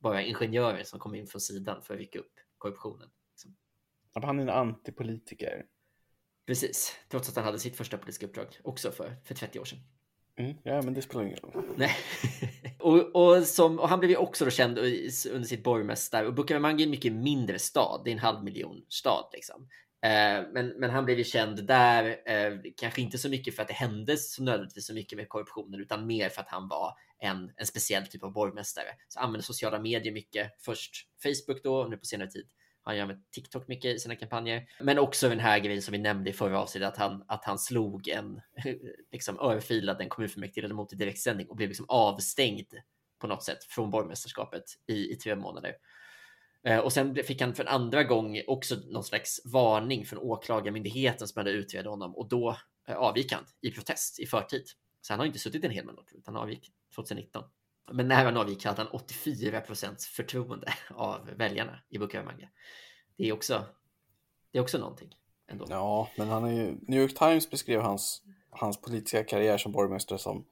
bara 0.00 0.22
ingenjörer 0.22 0.84
som 0.84 0.98
kommer 0.98 1.18
in 1.18 1.26
från 1.26 1.40
sidan 1.40 1.82
för 1.82 1.94
att 1.94 2.00
rycka 2.00 2.18
upp 2.18 2.32
korruptionen. 2.58 3.10
Liksom. 3.32 3.56
Han 4.12 4.38
är 4.38 4.42
en 4.42 4.48
antipolitiker. 4.48 5.66
Precis, 6.46 6.96
trots 7.08 7.28
att 7.28 7.36
han 7.36 7.44
hade 7.44 7.58
sitt 7.58 7.76
första 7.76 7.98
politiska 7.98 8.26
uppdrag 8.26 8.46
också 8.64 8.90
för, 8.90 9.16
för 9.24 9.34
30 9.34 9.60
år 9.60 9.64
sedan. 9.64 9.78
Mm, 10.36 10.56
ja, 10.62 10.82
men 10.82 10.94
det 10.94 11.02
spelar 11.02 11.24
ingen 11.24 11.36
roll. 11.36 11.62
Nej. 11.76 11.96
och, 12.78 13.16
och, 13.16 13.46
som, 13.46 13.78
och 13.78 13.88
han 13.88 13.98
blev 14.00 14.10
ju 14.10 14.16
också 14.16 14.44
då 14.44 14.50
känd 14.50 14.78
under 14.78 15.44
sitt 15.44 15.64
borgmästar. 15.64 16.24
Och 16.24 16.34
Bucaramanga 16.34 16.80
är 16.80 16.84
en 16.84 16.90
mycket 16.90 17.12
mindre 17.12 17.58
stad. 17.58 18.00
Det 18.04 18.10
är 18.10 18.12
en 18.12 18.18
halv 18.18 18.44
miljon 18.44 18.84
stad. 18.88 19.30
Liksom. 19.32 19.68
Eh, 20.02 20.46
men, 20.52 20.68
men 20.68 20.90
han 20.90 21.04
blev 21.04 21.18
ju 21.18 21.24
känd 21.24 21.66
där, 21.66 22.04
eh, 22.26 22.58
kanske 22.76 23.00
inte 23.00 23.18
så 23.18 23.28
mycket 23.28 23.56
för 23.56 23.62
att 23.62 23.68
det 23.68 23.74
hände 23.74 24.16
så 24.16 24.42
nödvändigtvis 24.42 24.86
så 24.86 24.94
mycket 24.94 25.16
med 25.16 25.28
korruptionen, 25.28 25.80
utan 25.80 26.06
mer 26.06 26.28
för 26.28 26.40
att 26.40 26.48
han 26.48 26.68
var 26.68 26.94
en, 27.18 27.52
en 27.56 27.66
speciell 27.66 28.06
typ 28.06 28.22
av 28.22 28.32
borgmästare. 28.32 28.88
Så 29.08 29.20
använde 29.20 29.42
sociala 29.42 29.78
medier 29.78 30.12
mycket. 30.12 30.52
Först 30.64 30.92
Facebook 31.22 31.62
då, 31.62 31.76
och 31.76 31.90
nu 31.90 31.96
på 31.96 32.04
senare 32.04 32.30
tid 32.30 32.46
han 32.82 32.96
gör 32.96 33.06
med 33.06 33.30
TikTok 33.30 33.68
mycket 33.68 33.96
i 33.96 33.98
sina 33.98 34.16
kampanjer. 34.16 34.66
Men 34.80 34.98
också 34.98 35.28
den 35.28 35.40
här 35.40 35.58
grejen 35.58 35.82
som 35.82 35.92
vi 35.92 35.98
nämnde 35.98 36.30
i 36.30 36.32
förra 36.32 36.60
avsnittet, 36.60 36.88
att 36.88 36.96
han, 36.96 37.24
att 37.28 37.44
han 37.44 37.58
slog 37.58 38.08
en, 38.08 38.40
liksom 39.12 39.40
örfilad 39.40 40.00
en 40.00 40.08
kommunfullmäktigeledamot 40.08 40.92
i 40.92 40.96
direktsändning 40.96 41.48
och 41.48 41.56
blev 41.56 41.68
liksom 41.68 41.86
avstängd 41.88 42.74
på 43.18 43.26
något 43.26 43.44
sätt 43.44 43.64
från 43.64 43.90
borgmästerskapet 43.90 44.64
i, 44.86 45.12
i 45.12 45.16
tre 45.16 45.36
månader. 45.36 45.74
Eh, 46.64 46.78
och 46.78 46.92
sen 46.92 47.14
fick 47.14 47.40
han 47.40 47.54
för 47.54 47.62
en 47.62 47.68
andra 47.68 48.04
gång 48.04 48.42
också 48.46 48.76
någon 48.90 49.04
slags 49.04 49.40
varning 49.44 50.06
från 50.06 50.18
åklagarmyndigheten 50.18 51.28
som 51.28 51.40
hade 51.40 51.50
utrett 51.50 51.86
honom 51.86 52.16
och 52.16 52.28
då 52.28 52.56
eh, 52.88 52.96
avgick 52.96 53.32
han 53.32 53.44
i 53.60 53.70
protest 53.70 54.20
i 54.20 54.26
förtid. 54.26 54.64
Så 55.00 55.12
han 55.12 55.20
har 55.20 55.26
inte 55.26 55.38
suttit 55.38 55.64
en 55.64 55.70
hel 55.70 55.86
månad 55.86 56.04
utan 56.14 56.34
han 56.34 56.42
avgick 56.42 56.72
2019. 56.94 57.44
Men 57.92 58.08
när 58.08 58.24
han 58.24 58.36
avgick 58.36 58.64
hade 58.64 58.82
han 58.82 58.90
84 58.92 59.60
procents 59.60 60.06
förtroende 60.06 60.72
av 60.94 61.30
väljarna 61.36 61.80
i 61.88 61.98
Bukaramanga. 61.98 62.48
Det 63.16 63.28
är 63.28 63.32
också, 63.32 63.64
det 64.52 64.58
är 64.58 64.62
också 64.62 64.78
någonting 64.78 65.16
ändå. 65.50 65.66
Ja, 65.68 66.08
men 66.16 66.28
han 66.28 66.44
är 66.44 66.52
ju... 66.52 66.76
New 66.82 67.00
York 67.00 67.18
Times 67.18 67.50
beskrev 67.50 67.80
hans, 67.80 68.22
hans 68.50 68.80
politiska 68.80 69.24
karriär 69.24 69.58
som 69.58 69.72
borgmästare 69.72 70.18
som 70.18 70.44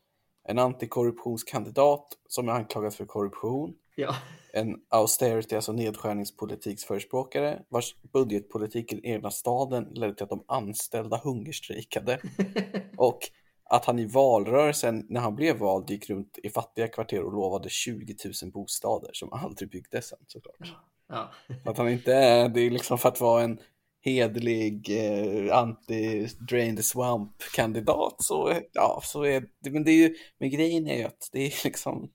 en 0.45 0.59
antikorruptionskandidat 0.59 2.19
som 2.29 2.49
är 2.49 2.53
anklagad 2.53 2.95
för 2.95 3.05
korruption, 3.05 3.75
Ja. 3.99 4.15
en 4.53 4.77
austerity, 4.89 5.55
alltså 5.55 5.73
nedskärningspolitiksförespråkare 5.73 7.63
vars 7.69 7.97
budgetpolitik 8.13 8.93
i 8.93 8.97
den 8.97 9.05
egna 9.05 9.31
staden 9.31 9.85
ledde 9.95 10.15
till 10.15 10.25
att 10.25 10.31
de 10.31 10.45
anställda 10.49 11.21
hungerstrejkade 11.25 12.21
och 12.97 13.19
att 13.65 13.85
han 13.85 13.99
i 13.99 14.07
valrörelsen 14.07 15.07
när 15.09 15.21
han 15.21 15.35
blev 15.35 15.57
vald 15.57 15.91
gick 15.91 16.11
runt 16.11 16.39
i 16.43 16.51
fattiga 16.51 16.89
kvarter 16.89 17.23
och 17.23 17.33
lovade 17.33 17.69
20 17.69 18.17
000 18.43 18.53
bostäder 18.53 19.11
som 19.13 19.33
aldrig 19.33 19.71
byggdes 19.71 20.09
sen 20.09 20.19
såklart. 20.27 20.75
ja. 21.09 21.31
Att 21.71 21.79
han 21.79 21.89
inte 21.89 22.15
är, 22.15 22.49
det 22.49 22.61
är 22.61 22.71
liksom 22.71 22.99
för 22.99 23.09
att 23.09 23.21
vara 23.21 23.43
en 23.43 23.59
hedlig 24.01 24.91
eh, 24.91 25.59
anti-drain 25.59 26.77
the 26.77 26.83
swamp-kandidat 26.83 28.17
så, 28.19 28.55
ja, 28.73 29.01
så 29.05 29.23
är 29.23 29.45
det, 29.61 29.71
men 29.71 29.85
det 29.85 29.91
är 29.91 30.09
ju, 30.09 30.15
men 30.39 30.51
grejen 30.51 30.87
är 30.87 30.97
ju 30.97 31.05
att 31.05 31.29
det 31.33 31.47
är 31.47 31.65
liksom, 31.65 32.11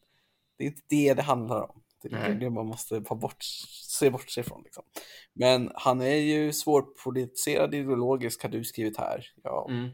det 0.57 0.63
är 0.63 0.67
inte 0.67 0.81
det 0.89 1.13
det 1.13 1.21
handlar 1.21 1.61
om. 1.61 1.83
Det 2.01 2.07
är 2.07 2.11
Nej. 2.29 2.35
det 2.35 2.49
man 2.49 2.65
måste 2.65 3.01
ta 3.01 3.15
bort, 3.15 3.43
se 3.89 4.09
bort 4.09 4.29
sig 4.29 4.41
ifrån 4.41 4.61
liksom. 4.63 4.83
Men 5.33 5.71
han 5.75 6.01
är 6.01 6.15
ju 6.15 6.53
svårpolitiserad 6.53 7.73
ideologiskt 7.73 8.43
har 8.43 8.49
du 8.49 8.63
skrivit 8.63 8.97
här. 8.97 9.25
Ja, 9.43 9.67
Mm. 9.69 9.89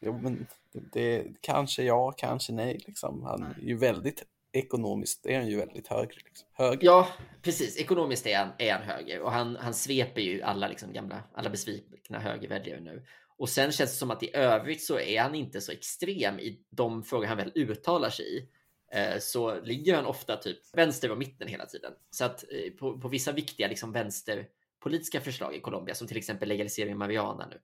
jo, 0.00 0.18
men 0.22 0.46
det, 0.72 0.80
det, 0.92 1.26
kanske 1.40 1.82
ja, 1.82 2.12
kanske 2.12 2.52
nej 2.52 2.80
liksom. 2.86 3.22
Han 3.22 3.42
är 3.42 3.60
ju 3.60 3.76
väldigt 3.76 4.22
ekonomiskt, 4.52 5.26
är 5.26 5.38
han 5.38 5.48
ju 5.48 5.56
väldigt 5.56 5.88
högre. 5.88 6.14
Liksom. 6.24 6.48
Hög. 6.52 6.78
Ja, 6.82 7.08
precis. 7.42 7.76
Ekonomiskt 7.76 8.26
är 8.26 8.38
han, 8.38 8.48
är 8.58 8.72
han 8.72 8.82
höger 8.82 9.20
och 9.20 9.32
han, 9.32 9.56
han 9.56 9.74
sveper 9.74 10.20
ju 10.20 10.42
alla 10.42 10.68
liksom 10.68 10.92
gamla, 10.92 11.22
alla 11.34 11.50
besvikna 11.50 12.18
högerväljare 12.18 12.80
nu. 12.80 13.04
Och 13.38 13.48
sen 13.48 13.72
känns 13.72 13.90
det 13.90 13.96
som 13.96 14.10
att 14.10 14.22
i 14.22 14.36
övrigt 14.36 14.82
så 14.82 14.98
är 14.98 15.20
han 15.22 15.34
inte 15.34 15.60
så 15.60 15.72
extrem 15.72 16.38
i 16.38 16.60
de 16.70 17.02
frågor 17.02 17.26
han 17.26 17.36
väl 17.36 17.52
uttalar 17.54 18.10
sig 18.10 18.36
i. 18.36 18.48
Eh, 18.96 19.18
så 19.18 19.60
ligger 19.60 19.94
han 19.94 20.06
ofta 20.06 20.36
typ 20.36 20.58
vänster 20.72 21.10
och 21.10 21.18
mitten 21.18 21.48
hela 21.48 21.66
tiden. 21.66 21.92
Så 22.10 22.24
att 22.24 22.44
eh, 22.50 22.72
på, 22.72 23.00
på 23.00 23.08
vissa 23.08 23.32
viktiga 23.32 23.68
liksom 23.68 23.92
vänsterpolitiska 23.92 25.20
förslag 25.20 25.54
i 25.54 25.60
Colombia, 25.60 25.94
som 25.94 26.08
till 26.08 26.16
exempel 26.16 26.48
legalisering 26.48 26.92
av 26.92 26.98
marijuana 26.98 27.46
nu, 27.46 27.60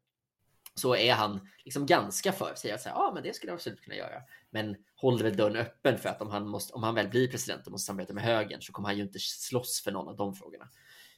så 0.74 0.96
är 0.96 1.12
han 1.12 1.48
liksom 1.64 1.86
ganska 1.86 2.32
för, 2.32 2.54
säger 2.56 2.74
att 2.74 2.84
ja 2.84 2.92
ah, 2.92 3.14
men 3.14 3.22
det 3.22 3.34
skulle 3.34 3.50
jag 3.50 3.54
absolut 3.54 3.80
kunna 3.80 3.96
göra. 3.96 4.22
Men 4.50 4.76
håller 4.96 5.24
väl 5.24 5.36
dörren 5.36 5.56
öppen 5.56 5.98
för 5.98 6.08
att 6.08 6.22
om 6.22 6.30
han, 6.30 6.48
måste, 6.48 6.74
om 6.74 6.82
han 6.82 6.94
väl 6.94 7.08
blir 7.08 7.28
president 7.28 7.66
och 7.66 7.72
måste 7.72 7.86
samarbeta 7.86 8.14
med 8.14 8.24
högern 8.24 8.62
så 8.62 8.72
kommer 8.72 8.88
han 8.88 8.96
ju 8.96 9.02
inte 9.02 9.18
slåss 9.18 9.82
för 9.84 9.92
någon 9.92 10.08
av 10.08 10.16
de 10.16 10.34
frågorna. 10.34 10.68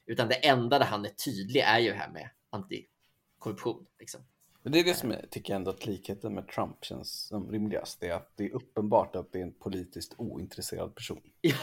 Utan 0.07 0.29
det 0.29 0.35
enda 0.35 0.79
där 0.79 0.87
han 0.87 1.05
är 1.05 1.09
tydlig 1.09 1.61
är 1.61 1.79
ju 1.79 1.91
det 1.91 1.97
här 1.97 2.11
med 2.11 2.31
antikorruption. 2.51 3.87
Liksom. 3.99 4.21
Men 4.65 4.73
det 4.73 4.81
är 4.81 4.85
det 4.85 4.95
som 4.95 5.11
jag 5.11 5.31
tycker 5.31 5.55
ändå 5.55 5.71
att 5.71 5.87
likheten 5.87 6.35
med 6.35 6.49
Trump 6.49 6.85
känns 6.85 7.27
som 7.27 7.51
rimligast. 7.51 8.01
Det 8.01 8.09
är 8.09 8.15
att 8.15 8.33
det 8.37 8.45
är 8.45 8.55
uppenbart 8.55 9.17
att 9.17 9.33
det 9.33 9.39
är 9.39 9.43
en 9.43 9.53
politiskt 9.53 10.15
ointresserad 10.19 10.95
person. 10.95 11.21
Ja, 11.41 11.55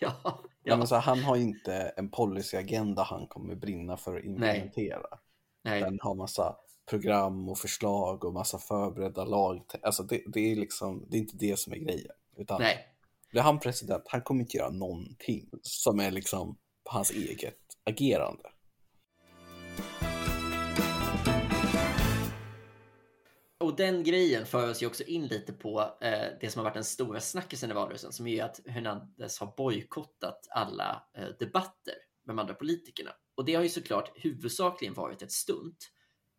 ja, 0.00 0.12
Ja. 0.22 0.44
ja. 0.62 0.76
Men 0.76 0.86
så 0.86 0.94
här, 0.94 1.02
han 1.02 1.18
har 1.18 1.36
inte 1.36 1.74
en 1.96 2.10
policyagenda 2.10 3.02
han 3.02 3.26
kommer 3.26 3.54
brinna 3.54 3.96
för 3.96 4.16
att 4.16 4.24
implementera. 4.24 5.06
Nej. 5.64 5.80
Den 5.80 5.98
har 6.02 6.14
massa 6.14 6.56
program 6.90 7.48
och 7.48 7.58
förslag 7.58 8.24
och 8.24 8.32
massa 8.32 8.58
förberedda 8.58 9.24
lag. 9.24 9.62
Alltså 9.82 10.02
det, 10.02 10.22
det 10.26 10.52
är 10.52 10.56
liksom, 10.56 11.06
det 11.10 11.16
är 11.16 11.20
inte 11.20 11.36
det 11.36 11.58
som 11.58 11.72
är 11.72 11.76
grejen. 11.76 12.14
Utan 12.36 12.60
Nej. 12.60 12.78
blir 13.30 13.42
han 13.42 13.60
president, 13.60 14.02
han 14.06 14.22
kommer 14.22 14.40
inte 14.40 14.56
göra 14.56 14.70
någonting 14.70 15.48
som 15.62 16.00
är 16.00 16.10
liksom 16.10 16.58
hans 16.84 17.10
eget 17.10 17.58
agerande. 17.84 18.50
Och 23.66 23.76
den 23.76 24.04
grejen 24.04 24.46
för 24.46 24.70
oss 24.70 24.82
ju 24.82 24.86
också 24.86 25.04
in 25.04 25.26
lite 25.26 25.52
på 25.52 25.80
eh, 26.00 26.24
det 26.40 26.50
som 26.50 26.58
har 26.58 26.64
varit 26.64 26.74
den 26.74 26.84
stora 26.84 27.20
snackisen 27.20 27.70
i 27.70 27.74
valrörelsen, 27.74 28.12
som 28.12 28.26
är 28.26 28.44
att 28.44 28.60
Hernandez 28.66 29.38
har 29.40 29.54
bojkottat 29.56 30.46
alla 30.50 31.02
eh, 31.18 31.24
debatter 31.38 31.94
med 32.24 32.36
de 32.36 32.38
andra 32.38 32.54
politikerna. 32.54 33.10
Och 33.36 33.44
det 33.44 33.54
har 33.54 33.62
ju 33.62 33.68
såklart 33.68 34.12
huvudsakligen 34.14 34.94
varit 34.94 35.22
ett 35.22 35.32
stunt. 35.32 35.76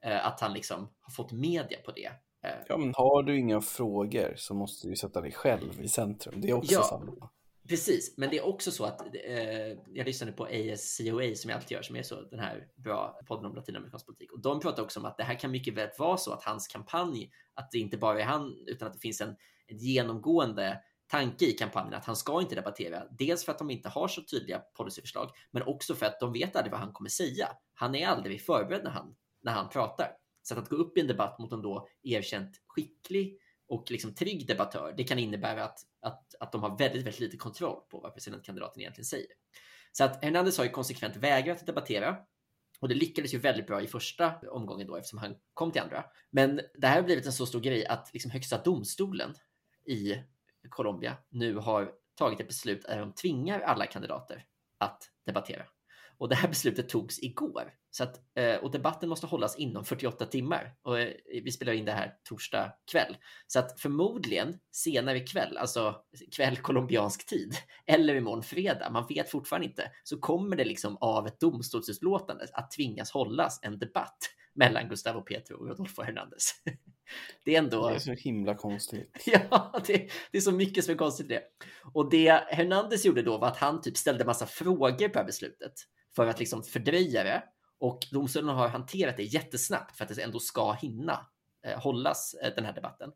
Eh, 0.06 0.26
att 0.28 0.40
han 0.42 0.54
liksom 0.54 0.90
har 1.02 1.12
fått 1.14 1.32
media 1.32 1.78
på 1.86 1.92
det. 1.92 2.12
Eh, 2.44 2.56
Ja, 2.68 2.78
men 2.78 2.94
har 2.96 3.24
du 3.24 3.38
inga 3.40 3.62
frågor 3.62 4.34
så 4.38 4.54
måste 4.54 4.88
du 4.88 4.96
sätta 4.96 5.22
dig 5.22 5.32
själv 5.32 5.82
i 5.82 5.88
centrum. 5.88 6.42
Det 6.42 6.50
är 6.50 6.54
också 6.54 6.74
Ja. 6.74 6.84
samma. 6.84 7.30
Precis, 7.68 8.18
men 8.18 8.30
det 8.30 8.38
är 8.38 8.46
också 8.46 8.72
så 8.72 8.86
att 8.86 9.02
eh, 9.02 9.78
jag 9.94 10.06
lyssnade 10.06 10.32
på 10.32 10.46
ASCOA 10.46 11.36
som 11.36 11.50
jag 11.50 11.58
alltid 11.58 11.72
gör, 11.72 11.82
som 11.82 11.96
är 11.96 12.04
så 12.04 12.22
den 12.22 12.40
här 12.40 12.68
bra 12.76 13.20
podden 13.28 13.46
om 13.46 13.56
latinamerikansk 13.56 14.06
politik. 14.06 14.32
Och 14.32 14.42
de 14.42 14.60
pratar 14.60 14.84
också 14.84 15.00
om 15.00 15.06
att 15.06 15.18
det 15.18 15.24
här 15.24 15.40
kan 15.40 15.52
mycket 15.52 15.74
väl 15.74 15.90
vara 15.98 16.18
så 16.18 16.34
att 16.34 16.44
hans 16.44 16.68
kampanj, 16.68 17.32
att 17.54 17.72
det 17.72 17.80
inte 17.80 17.98
bara 17.98 18.22
är 18.22 18.26
han, 18.26 18.64
utan 18.68 18.88
att 18.88 18.94
det 18.94 19.00
finns 19.00 19.22
en, 19.22 19.36
en 19.68 19.78
genomgående 19.78 20.82
tanke 21.08 21.46
i 21.46 21.52
kampanjen 21.52 21.94
att 21.94 22.06
han 22.06 22.16
ska 22.16 22.42
inte 22.42 22.56
debattera. 22.56 23.04
Dels 23.20 23.46
för 23.46 23.52
att 23.52 23.60
de 23.60 23.70
inte 23.70 23.90
har 23.90 24.08
så 24.08 24.22
tydliga 24.22 24.60
policyförslag, 24.60 25.32
men 25.52 25.64
också 25.64 25.96
för 25.96 26.06
att 26.06 26.20
de 26.20 26.34
vet 26.34 26.56
aldrig 26.56 26.72
vad 26.72 26.82
han 26.82 26.94
kommer 26.94 27.10
säga. 27.10 27.50
Han 27.74 27.96
är 27.96 28.08
aldrig 28.08 28.42
förberedd 28.42 28.84
när 28.84 28.92
han, 28.92 29.16
när 29.44 29.52
han 29.52 29.70
pratar. 29.70 30.12
Så 30.42 30.54
att, 30.54 30.60
att 30.60 30.70
gå 30.70 30.76
upp 30.76 30.98
i 30.98 31.02
en 31.02 31.08
debatt 31.08 31.40
mot 31.40 31.52
en 31.52 31.62
då 31.62 31.88
erkänt 32.04 32.52
skicklig 32.68 33.40
och 33.68 33.92
liksom 33.92 34.16
trygg 34.16 34.48
debattör, 34.48 34.94
det 34.98 35.04
kan 35.04 35.20
innebära 35.20 35.64
att, 35.64 35.80
att, 36.02 36.36
att 36.40 36.52
de 36.52 36.64
har 36.64 36.78
väldigt, 36.78 37.06
väldigt 37.06 37.20
lite 37.20 37.38
kontroll 37.38 37.82
på 37.90 38.00
vad 38.00 38.14
presidentkandidaten 38.14 38.82
egentligen 38.82 39.06
säger. 39.06 39.28
Så 39.92 40.04
att 40.04 40.24
Hernandez 40.24 40.58
har 40.58 40.66
ju 40.66 40.72
konsekvent 40.72 41.16
vägrat 41.16 41.66
debattera 41.66 42.18
och 42.80 42.90
det 42.90 42.96
lyckades 42.96 43.34
ju 43.34 43.38
väldigt 43.38 43.68
bra 43.68 43.82
i 43.82 43.88
första 43.88 44.34
omgången 44.52 44.88
då 44.88 44.96
eftersom 44.96 45.20
han 45.20 45.36
kom 45.54 45.72
till 45.72 45.82
andra. 45.82 46.06
Men 46.30 46.62
det 46.76 46.88
här 46.88 46.96
har 46.96 47.04
blivit 47.04 47.26
en 47.26 47.34
så 47.34 47.46
stor 47.46 47.60
grej 47.60 47.86
att 47.86 48.10
liksom 48.14 48.32
högsta 48.32 48.58
domstolen 48.58 49.36
i 49.86 50.16
Colombia 50.70 51.18
nu 51.30 51.56
har 51.56 51.92
tagit 52.16 52.40
ett 52.40 52.48
beslut 52.48 52.82
där 52.82 53.00
de 53.00 53.14
tvingar 53.14 53.60
alla 53.60 53.86
kandidater 53.86 54.46
att 54.78 55.12
debattera. 55.26 55.64
Och 56.20 56.30
det 56.30 56.36
här 56.36 56.48
beslutet 56.48 56.90
togs 56.90 57.24
igår. 57.24 57.74
Så 57.92 58.04
att, 58.04 58.22
eh, 58.36 58.56
och 58.56 58.72
debatten 58.72 59.10
måste 59.10 59.28
hållas 59.28 59.58
inom 59.58 59.86
48 59.86 60.26
timmar. 60.26 60.76
Och 60.82 61.00
eh, 61.00 61.14
vi 61.44 61.52
spelar 61.52 61.74
in 61.74 61.86
det 61.86 61.92
här 61.92 62.14
torsdag 62.24 62.74
kväll. 62.92 63.18
Så 63.48 63.60
att 63.60 63.82
förmodligen 63.82 64.60
senare 64.72 65.18
ikväll, 65.18 65.58
alltså 65.58 65.96
kväll 66.36 66.58
colombiansk 66.58 67.26
tid, 67.26 67.54
eller 67.86 68.16
imorgon 68.16 68.44
fredag, 68.44 68.90
man 68.90 69.06
vet 69.10 69.30
fortfarande 69.30 69.68
inte, 69.68 69.92
så 70.04 70.18
kommer 70.18 70.56
det 70.56 70.66
liksom 70.66 70.98
av 71.02 71.28
ett 71.28 71.40
domstolsutlåtande 71.40 72.48
att 72.54 72.72
tvingas 72.72 73.12
hållas 73.12 73.60
en 73.64 73.80
debatt 73.80 74.18
mellan 74.56 74.90
Gustavo 74.90 75.22
Petro 75.22 75.58
och 75.58 75.68
Rodolfo 75.68 76.02
Hernandez. 76.02 76.52
Det 77.44 77.56
är 77.56 77.60
ändå... 77.60 77.90
Det 77.90 77.96
är 77.96 78.00
så 78.00 78.12
himla 78.12 78.56
konstigt. 78.56 79.24
Ja, 79.26 79.82
det, 79.88 80.10
det 80.32 80.38
är 80.38 80.42
så 80.42 80.52
mycket 80.52 80.86
som 80.86 80.94
är 80.94 80.98
konstigt 80.98 81.26
i 81.26 81.30
det. 81.30 81.44
Och 81.94 82.10
det 82.10 82.44
Hernandez 82.48 83.06
gjorde 83.06 83.22
då 83.22 83.38
var 83.38 83.48
att 83.48 83.58
han 83.58 83.82
typ 83.82 83.98
ställde 83.98 84.26
massa 84.26 84.46
frågor 84.46 85.08
på 85.08 85.14
det 85.14 85.20
här 85.20 85.26
beslutet 85.26 85.74
för 86.18 86.28
att 86.28 86.40
liksom 86.40 86.64
fördröja 86.64 87.24
det. 87.24 87.44
Och 87.80 88.00
domstolen 88.12 88.56
har 88.56 88.68
hanterat 88.68 89.18
det 89.18 89.24
jättesnabbt 89.24 89.98
för 89.98 90.06
att 90.06 90.16
det 90.16 90.24
ändå 90.24 90.40
ska 90.40 90.74
hinna 90.74 91.28
eh, 91.66 91.80
hållas 91.80 92.36
eh, 92.44 92.54
den 92.56 92.66
här 92.66 92.74
debatten. 92.74 93.12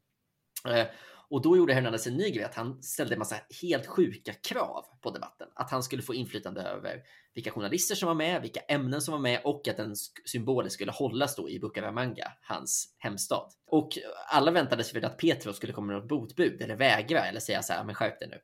Eh, 0.67 0.87
och 1.29 1.41
då 1.41 1.57
gjorde 1.57 1.73
Hernandez 1.73 2.07
en 2.07 2.17
ny 2.17 2.29
grej, 2.29 2.43
att 2.43 2.55
han 2.55 2.83
ställde 2.83 3.15
en 3.15 3.19
massa 3.19 3.35
helt 3.61 3.87
sjuka 3.87 4.33
krav 4.33 4.85
på 5.01 5.11
debatten. 5.11 5.47
Att 5.55 5.71
han 5.71 5.83
skulle 5.83 6.01
få 6.01 6.13
inflytande 6.13 6.61
över 6.61 7.01
vilka 7.33 7.51
journalister 7.51 7.95
som 7.95 8.07
var 8.07 8.15
med, 8.15 8.41
vilka 8.41 8.59
ämnen 8.59 9.01
som 9.01 9.11
var 9.11 9.19
med 9.19 9.41
och 9.43 9.67
att 9.67 9.77
den 9.77 9.95
symbolen 10.25 10.71
skulle 10.71 10.91
hållas 10.91 11.35
då 11.35 11.49
i 11.49 11.59
Bukaramanga, 11.59 12.31
hans 12.41 12.95
hemstad. 12.97 13.51
Och 13.67 13.89
alla 14.27 14.51
väntade 14.51 14.83
sig 14.83 14.93
väl 14.93 15.11
att 15.11 15.17
Petro 15.17 15.53
skulle 15.53 15.73
komma 15.73 15.87
med 15.87 15.95
något 15.95 16.09
botbud 16.09 16.61
eller 16.61 16.75
vägra 16.75 17.19
eller 17.19 17.39
säga 17.39 17.63
så 17.63 17.73
här, 17.73 17.83
men 17.83 17.95
skärp 17.95 18.19
dig 18.19 18.29
nu. 18.29 18.39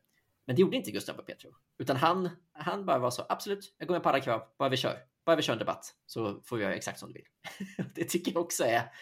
Men 0.48 0.56
det 0.56 0.62
gjorde 0.62 0.76
inte 0.76 0.90
Gustavo 0.90 1.22
Petro, 1.22 1.50
utan 1.78 1.96
han, 1.96 2.30
han 2.52 2.86
bara 2.86 2.98
var 2.98 3.10
så, 3.10 3.26
absolut, 3.28 3.74
jag 3.78 3.88
går 3.88 3.94
med 3.94 4.02
på 4.02 4.08
alla 4.08 4.20
krav, 4.20 4.42
bara 4.58 4.68
vi 4.68 4.76
kör. 4.76 4.98
Bara 5.24 5.36
vi 5.36 5.42
kör 5.42 5.52
en 5.52 5.58
debatt 5.58 5.94
så 6.06 6.40
får 6.44 6.56
vi 6.56 6.62
göra 6.62 6.74
exakt 6.74 6.98
som 6.98 7.12
du 7.12 7.14
vill. 7.14 7.86
det 7.94 8.04
tycker 8.04 8.32
jag 8.32 8.42
också 8.42 8.64
är, 8.64 8.92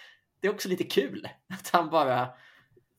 det 0.41 0.49
är 0.49 0.53
också 0.55 0.69
lite 0.69 0.85
kul 0.85 1.29
att 1.49 1.69
han 1.69 1.91
bara, 1.91 2.29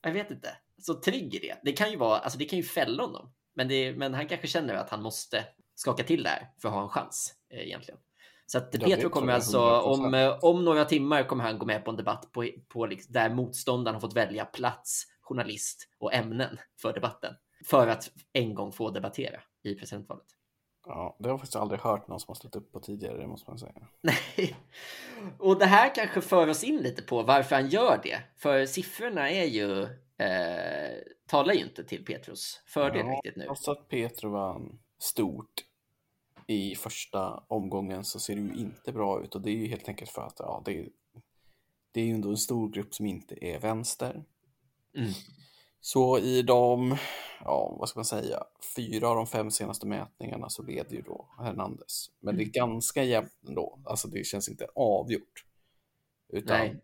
jag 0.01 0.11
vet 0.11 0.31
inte, 0.31 0.57
så 0.81 0.93
trygg 0.93 1.35
i 1.35 1.39
det. 1.39 1.57
Det 1.63 1.71
kan 1.71 1.91
ju 1.91 1.97
vara, 1.97 2.19
alltså 2.19 2.39
det 2.39 2.45
kan 2.45 2.57
ju 2.57 2.63
fälla 2.63 3.03
honom, 3.03 3.33
men, 3.53 3.67
det, 3.67 3.93
men 3.93 4.13
han 4.13 4.27
kanske 4.27 4.47
känner 4.47 4.73
att 4.73 4.89
han 4.89 5.01
måste 5.01 5.45
skaka 5.75 6.03
till 6.03 6.23
det 6.23 6.29
här 6.29 6.49
för 6.61 6.67
att 6.67 6.75
ha 6.75 6.83
en 6.83 6.89
chans 6.89 7.33
eh, 7.49 7.67
egentligen. 7.67 7.99
Så 8.45 8.57
att 8.57 8.71
Petro 8.71 9.09
kommer 9.09 9.33
alltså, 9.33 9.59
100%. 9.59 9.81
om, 9.81 10.13
eh, 10.13 10.39
om 10.41 10.65
några 10.65 10.85
timmar 10.85 11.23
kommer 11.23 11.43
han 11.43 11.59
gå 11.59 11.65
med 11.65 11.85
på 11.85 11.91
en 11.91 11.97
debatt 11.97 12.31
på, 12.31 12.49
på 12.67 12.85
liksom, 12.85 13.13
där 13.13 13.29
motståndaren 13.29 13.95
har 13.95 14.01
fått 14.01 14.15
välja 14.15 14.45
plats, 14.45 15.05
journalist 15.21 15.89
och 15.99 16.13
ämnen 16.13 16.59
för 16.81 16.93
debatten. 16.93 17.33
För 17.65 17.87
att 17.87 18.11
en 18.33 18.55
gång 18.55 18.71
få 18.71 18.89
debattera 18.89 19.41
i 19.63 19.75
presidentvalet. 19.75 20.25
Ja, 20.87 21.15
det 21.19 21.25
har 21.25 21.33
jag 21.33 21.39
faktiskt 21.39 21.55
aldrig 21.55 21.79
hört 21.79 22.07
någon 22.07 22.19
som 22.19 22.31
har 22.31 22.35
ställt 22.35 22.55
upp 22.55 22.71
på 22.71 22.79
tidigare, 22.79 23.17
det 23.17 23.27
måste 23.27 23.51
man 23.51 23.59
säga. 23.59 23.87
Nej. 24.01 24.55
Och 25.39 25.59
det 25.59 25.65
här 25.65 25.95
kanske 25.95 26.21
för 26.21 26.47
oss 26.47 26.63
in 26.63 26.77
lite 26.77 27.01
på 27.01 27.23
varför 27.23 27.55
han 27.55 27.69
gör 27.69 27.99
det. 28.03 28.19
För 28.35 28.65
siffrorna 28.65 29.29
är 29.29 29.45
ju, 29.45 29.83
eh, 30.17 30.97
talar 31.25 31.53
ju 31.53 31.59
inte 31.63 31.83
till 31.83 32.05
Petros 32.05 32.61
fördel 32.65 33.05
Ja, 33.05 33.13
riktigt 33.13 33.35
nu. 33.35 33.45
Trots 33.45 33.67
att 33.67 33.89
Petro 33.89 34.29
vann 34.29 34.79
stort 34.99 35.63
i 36.47 36.75
första 36.75 37.43
omgången 37.47 38.03
så 38.03 38.19
ser 38.19 38.35
det 38.35 38.41
ju 38.41 38.53
inte 38.53 38.91
bra 38.91 39.23
ut 39.23 39.35
och 39.35 39.41
det 39.41 39.49
är 39.49 39.55
ju 39.55 39.67
helt 39.67 39.89
enkelt 39.89 40.11
för 40.11 40.21
att 40.21 40.35
ja, 40.39 40.61
det, 40.65 40.79
är, 40.79 40.89
det 41.91 42.01
är 42.01 42.05
ju 42.05 42.13
ändå 42.13 42.29
en 42.29 42.37
stor 42.37 42.69
grupp 42.69 42.95
som 42.95 43.05
inte 43.05 43.45
är 43.45 43.59
vänster. 43.59 44.23
Mm. 44.95 45.11
Så 45.81 46.19
i 46.19 46.41
de, 46.41 46.97
ja 47.43 47.75
vad 47.79 47.89
ska 47.89 47.99
man 47.99 48.05
säga, 48.05 48.43
fyra 48.75 49.09
av 49.09 49.15
de 49.15 49.27
fem 49.27 49.51
senaste 49.51 49.87
mätningarna 49.87 50.49
så 50.49 50.63
leder 50.63 50.95
ju 50.95 51.01
då 51.01 51.29
Hernandez. 51.39 52.11
Men 52.19 52.37
det 52.37 52.43
är 52.43 52.45
ganska 52.45 53.03
jämnt 53.03 53.33
ändå, 53.47 53.79
alltså 53.85 54.07
det 54.07 54.23
känns 54.25 54.49
inte 54.49 54.67
avgjort. 54.75 55.43
Utan 56.29 56.57
Nej. 56.59 56.75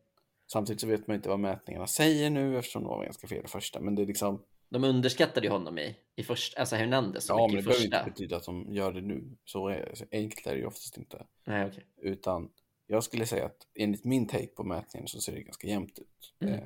samtidigt 0.51 0.81
så 0.81 0.87
vet 0.87 1.07
man 1.07 1.15
inte 1.15 1.29
vad 1.29 1.39
mätningarna 1.39 1.87
säger 1.87 2.29
nu 2.29 2.57
eftersom 2.57 2.83
de 2.83 2.89
var 2.89 3.03
ganska 3.03 3.27
fel 3.27 3.45
i 3.45 3.47
första. 3.47 3.79
Men 3.79 3.95
det 3.95 4.01
är 4.01 4.05
liksom, 4.05 4.43
De 4.69 4.83
underskattade 4.83 5.47
ju 5.47 5.51
honom 5.53 5.77
i, 5.79 5.95
i 6.15 6.23
första, 6.23 6.59
alltså 6.59 6.75
Hernandez 6.75 7.25
så 7.25 7.33
ja 7.33 7.47
men 7.47 7.55
mycket 7.55 7.55
det 7.55 7.59
i 7.59 7.63
behöver 7.63 7.81
första. 7.83 7.99
inte 7.99 8.11
betyda 8.11 8.37
att 8.37 8.45
de 8.45 8.73
gör 8.73 8.93
det 8.93 9.01
nu. 9.01 9.37
Så, 9.45 9.67
är, 9.67 9.91
så 9.95 10.05
enkelt 10.11 10.47
är 10.47 10.51
det 10.53 10.59
ju 10.59 10.65
oftast 10.65 10.97
inte. 10.97 11.25
Nej, 11.43 11.65
okej. 11.65 11.85
Utan 12.01 12.49
jag 12.87 13.03
skulle 13.03 13.25
säga 13.25 13.45
att 13.45 13.67
enligt 13.75 14.03
min 14.05 14.27
take 14.27 14.47
på 14.47 14.63
mätningen 14.63 15.07
så 15.07 15.21
ser 15.21 15.33
det 15.33 15.41
ganska 15.41 15.67
jämnt 15.67 15.99
ut. 15.99 16.33
Mm. 16.39 16.53
Eh, 16.53 16.63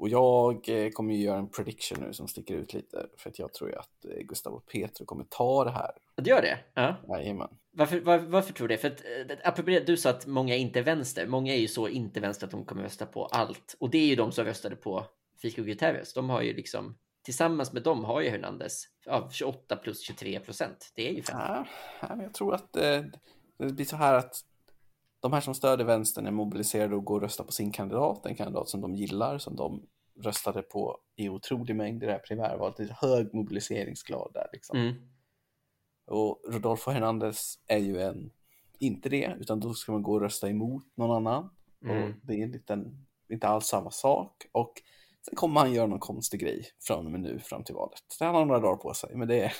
och 0.00 0.08
jag 0.08 0.68
eh, 0.68 0.90
kommer 0.90 1.14
ju 1.14 1.22
göra 1.22 1.38
en 1.38 1.50
prediction 1.50 1.98
nu 2.00 2.12
som 2.12 2.28
sticker 2.28 2.54
ut 2.54 2.74
lite. 2.74 3.06
För 3.16 3.30
att 3.30 3.38
jag 3.38 3.52
tror 3.52 3.70
ju 3.70 3.76
att 3.76 4.04
eh, 4.04 4.22
Gustavo 4.22 4.60
Petro 4.60 5.04
kommer 5.04 5.24
ta 5.24 5.64
det 5.64 5.70
här. 5.70 5.90
Det 6.16 6.30
gör 6.30 6.42
det? 6.42 6.58
Ja. 6.74 6.96
Jajamän. 7.08 7.48
Varför, 7.72 8.00
var, 8.00 8.18
varför 8.18 8.52
tror 8.52 8.68
du 8.68 8.74
det? 8.74 8.80
För 8.80 8.88
att, 8.88 9.00
eh, 9.00 9.36
apropå 9.48 9.70
det, 9.70 9.86
du 9.86 9.96
sa 9.96 10.10
att 10.10 10.26
många 10.26 10.54
är 10.54 10.58
inte 10.58 10.82
vänster. 10.82 11.26
Många 11.26 11.54
är 11.54 11.58
ju 11.58 11.68
så 11.68 11.88
inte 11.88 12.20
vänster 12.20 12.46
att 12.46 12.50
de 12.50 12.64
kommer 12.64 12.82
rösta 12.82 13.06
på 13.06 13.26
allt. 13.26 13.76
Och 13.80 13.90
det 13.90 13.98
är 13.98 14.06
ju 14.06 14.16
de 14.16 14.32
som 14.32 14.44
röstade 14.44 14.76
på 14.76 15.06
Fico 15.42 15.62
Guterres. 15.62 16.14
De 16.14 16.30
har 16.30 16.42
ju 16.42 16.54
liksom, 16.54 16.98
tillsammans 17.24 17.72
med 17.72 17.82
dem 17.82 18.04
har 18.04 18.20
ju 18.20 18.28
Hernandez 18.28 18.84
av 19.06 19.30
28 19.30 19.76
plus 19.76 20.02
23 20.02 20.40
procent. 20.40 20.92
Det 20.94 21.08
är 21.08 21.12
ju 21.12 21.22
fem. 21.22 21.38
Ja, 21.38 21.66
ja, 22.00 22.22
jag 22.22 22.34
tror 22.34 22.54
att 22.54 22.72
det 22.72 23.10
blir 23.58 23.84
så 23.84 23.96
här 23.96 24.14
att 24.14 24.34
de 25.20 25.32
här 25.32 25.40
som 25.40 25.54
stöder 25.54 25.84
vänstern 25.84 26.26
är 26.26 26.30
mobiliserade 26.30 26.96
och 26.96 27.04
går 27.04 27.16
och 27.16 27.22
röstar 27.22 27.44
på 27.44 27.52
sin 27.52 27.72
kandidat, 27.72 28.26
en 28.26 28.34
kandidat 28.34 28.68
som 28.68 28.80
de 28.80 28.94
gillar, 28.94 29.38
som 29.38 29.56
de 29.56 29.82
röstade 30.20 30.62
på 30.62 30.98
i 31.16 31.28
otrolig 31.28 31.76
mängd 31.76 32.02
i 32.02 32.06
det 32.06 32.12
här 32.12 32.18
primärvalet. 32.18 32.76
Det 32.76 32.82
är 32.82 33.08
hög 33.08 33.34
mobiliseringsgrad 33.34 34.30
där 34.34 34.48
liksom. 34.52 34.78
Mm. 34.78 34.94
Och 36.06 36.42
Rodolfo 36.48 36.90
Hernandez 36.90 37.54
är 37.66 37.78
ju 37.78 38.02
en, 38.02 38.30
inte 38.78 39.08
det, 39.08 39.36
utan 39.40 39.60
då 39.60 39.74
ska 39.74 39.92
man 39.92 40.02
gå 40.02 40.12
och 40.12 40.20
rösta 40.20 40.48
emot 40.48 40.84
någon 40.94 41.16
annan. 41.16 41.50
Mm. 41.84 42.02
Och 42.02 42.10
det 42.22 42.34
är 42.34 42.44
en 42.44 42.50
liten, 42.50 43.06
inte 43.28 43.48
alls 43.48 43.66
samma 43.66 43.90
sak. 43.90 44.46
Och 44.52 44.72
sen 45.26 45.36
kommer 45.36 45.60
han 45.60 45.72
göra 45.72 45.86
någon 45.86 45.98
konstig 45.98 46.40
grej 46.40 46.66
från 46.80 47.06
och 47.06 47.12
med 47.12 47.20
nu 47.20 47.38
fram 47.38 47.64
till 47.64 47.74
valet. 47.74 48.04
Så 48.08 48.24
han 48.24 48.34
har 48.34 48.44
några 48.44 48.60
dagar 48.60 48.76
på 48.76 48.94
sig, 48.94 49.16
men 49.16 49.28
det, 49.28 49.52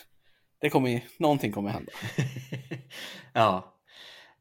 det 0.58 0.70
kommer 0.70 1.04
någonting 1.18 1.52
kommer 1.52 1.70
hända. 1.70 1.92
ja. 3.32 3.76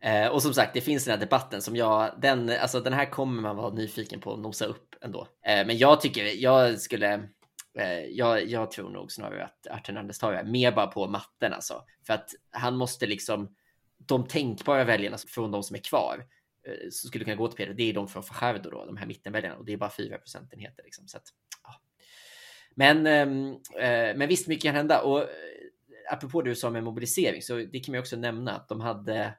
Eh, 0.02 0.28
och 0.28 0.42
som 0.42 0.54
sagt, 0.54 0.74
det 0.74 0.82
finns 0.82 1.06
den 1.06 1.12
här 1.12 1.20
debatten 1.20 1.62
som 1.62 1.76
jag, 1.76 2.12
den, 2.22 2.50
alltså 2.50 2.80
den 2.80 2.94
här 2.94 3.06
kommer 3.06 3.42
man 3.42 3.56
vara 3.56 3.74
nyfiken 3.74 4.20
på 4.20 4.34
att 4.34 4.40
nosa 4.40 4.66
upp 4.66 4.96
ändå. 5.02 5.28
Eh, 5.46 5.68
men 5.68 5.78
jag 5.78 6.02
tycker, 6.02 6.26
jag 6.26 6.80
skulle, 6.80 7.14
eh, 7.80 8.06
jag, 8.10 8.46
jag 8.46 8.72
tror 8.72 8.90
nog 8.90 9.12
snarare 9.12 9.46
att, 9.46 9.68
Artur 9.68 9.94
Hernandez 9.94 10.20
tar 10.20 10.32
det 10.32 10.38
här, 10.38 10.46
mer 10.46 10.72
bara 10.72 10.88
på 10.88 11.08
matten 11.08 11.54
alltså. 11.54 11.84
För 12.08 12.14
att 12.14 12.30
han 12.52 12.76
måste 12.76 13.08
liksom, 13.08 13.56
de 13.98 14.28
tänkbara 14.28 14.84
väljarna 14.84 15.18
från 15.18 15.52
de 15.52 15.64
som 15.64 15.76
är 15.76 15.82
kvar, 15.82 16.26
eh, 16.68 16.90
som 16.92 17.08
skulle 17.08 17.26
kunna 17.26 17.36
gå 17.36 17.48
till 17.48 17.58
Pedro, 17.58 17.74
det 17.74 17.90
är 17.90 17.94
de 17.94 18.08
från 18.08 18.24
Fajardo 18.24 18.70
då, 18.70 18.86
de 18.86 18.98
här 18.98 19.06
mittenväljarna, 19.06 19.56
och 19.56 19.66
det 19.66 19.74
är 19.74 19.78
bara 19.78 19.90
4 19.90 20.18
procentenheter 20.18 20.84
liksom. 20.84 21.08
Så 21.08 21.18
att, 21.18 21.24
ja. 21.64 21.82
Men, 22.76 23.08
ehm, 23.08 23.52
eh, 23.80 24.18
men 24.18 24.28
visst, 24.28 24.48
mycket 24.48 24.64
kan 24.64 24.76
hända. 24.76 25.02
Och 25.02 25.22
eh, 25.22 25.28
apropå 26.12 26.42
det 26.42 26.50
du 26.50 26.56
sa 26.56 26.70
med 26.70 26.84
mobilisering, 26.84 27.42
så 27.42 27.56
det 27.56 27.80
kan 27.80 27.92
man 27.92 27.98
ju 27.98 28.00
också 28.00 28.16
nämna 28.16 28.56
att 28.56 28.68
de 28.68 28.82
hade, 28.82 29.34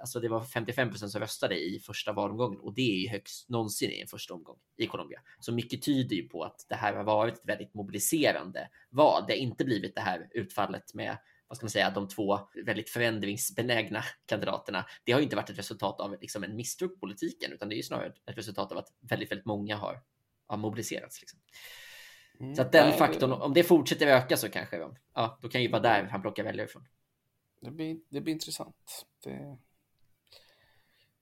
alltså 0.00 0.20
det 0.20 0.28
var 0.28 0.44
55 0.44 0.90
procent 0.90 1.12
som 1.12 1.20
röstade 1.20 1.54
i 1.54 1.80
första 1.80 2.12
valomgången 2.12 2.60
och 2.60 2.74
det 2.74 2.90
är 2.90 3.00
ju 3.02 3.08
högst 3.08 3.48
någonsin 3.48 3.90
i 3.90 4.00
en 4.00 4.08
första 4.08 4.34
omgång 4.34 4.56
i 4.76 4.86
Colombia. 4.86 5.20
Så 5.40 5.52
mycket 5.52 5.82
tyder 5.82 6.16
ju 6.16 6.28
på 6.28 6.44
att 6.44 6.66
det 6.68 6.74
här 6.74 6.94
har 6.94 7.04
varit 7.04 7.34
ett 7.34 7.48
väldigt 7.48 7.74
mobiliserande 7.74 8.68
val. 8.90 9.24
Det 9.26 9.32
har 9.32 9.38
inte 9.38 9.64
blivit 9.64 9.94
det 9.94 10.00
här 10.00 10.28
utfallet 10.30 10.94
med 10.94 11.18
vad 11.48 11.56
ska 11.56 11.64
man 11.64 11.70
säga, 11.70 11.90
de 11.90 12.08
två 12.08 12.40
väldigt 12.64 12.90
förändringsbenägna 12.90 14.04
kandidaterna. 14.26 14.86
Det 15.04 15.12
har 15.12 15.20
inte 15.20 15.36
varit 15.36 15.50
ett 15.50 15.58
resultat 15.58 16.00
av 16.00 16.16
liksom 16.20 16.44
en 16.44 16.56
misstro 16.56 16.88
på 16.88 16.98
politiken, 16.98 17.52
utan 17.52 17.68
det 17.68 17.74
är 17.74 17.76
ju 17.76 17.82
snarare 17.82 18.06
ett 18.06 18.38
resultat 18.38 18.72
av 18.72 18.78
att 18.78 18.88
väldigt, 19.00 19.30
väldigt 19.30 19.46
många 19.46 19.76
har, 19.76 20.02
har 20.46 20.56
mobiliserats. 20.56 21.20
Liksom. 21.20 21.40
Mm, 22.40 22.54
så 22.54 22.62
att 22.62 22.72
den 22.72 22.88
nej, 22.88 22.98
faktorn, 22.98 23.32
om 23.32 23.54
det 23.54 23.64
fortsätter 23.64 24.06
öka 24.06 24.36
så 24.36 24.48
kanske, 24.48 24.88
ja, 25.14 25.38
då 25.42 25.48
kan 25.48 25.62
ju 25.62 25.70
vara 25.70 25.82
där 25.82 26.04
han 26.04 26.22
plockar 26.22 26.44
väljare 26.44 26.66
ifrån. 26.66 26.86
Det 27.60 27.70
blir, 27.70 28.00
det 28.08 28.20
blir 28.20 28.34
intressant. 28.34 29.06
Det... 29.24 29.58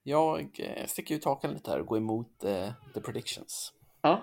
Jag 0.03 0.61
eh, 0.61 0.87
sticker 0.87 1.15
ut 1.15 1.25
hakan 1.25 1.55
lite 1.55 1.71
här 1.71 1.81
och 1.81 1.87
går 1.87 1.99
emot 1.99 2.45
uh, 2.45 2.71
the 2.95 3.01
predictions. 3.01 3.73
Ja, 4.03 4.23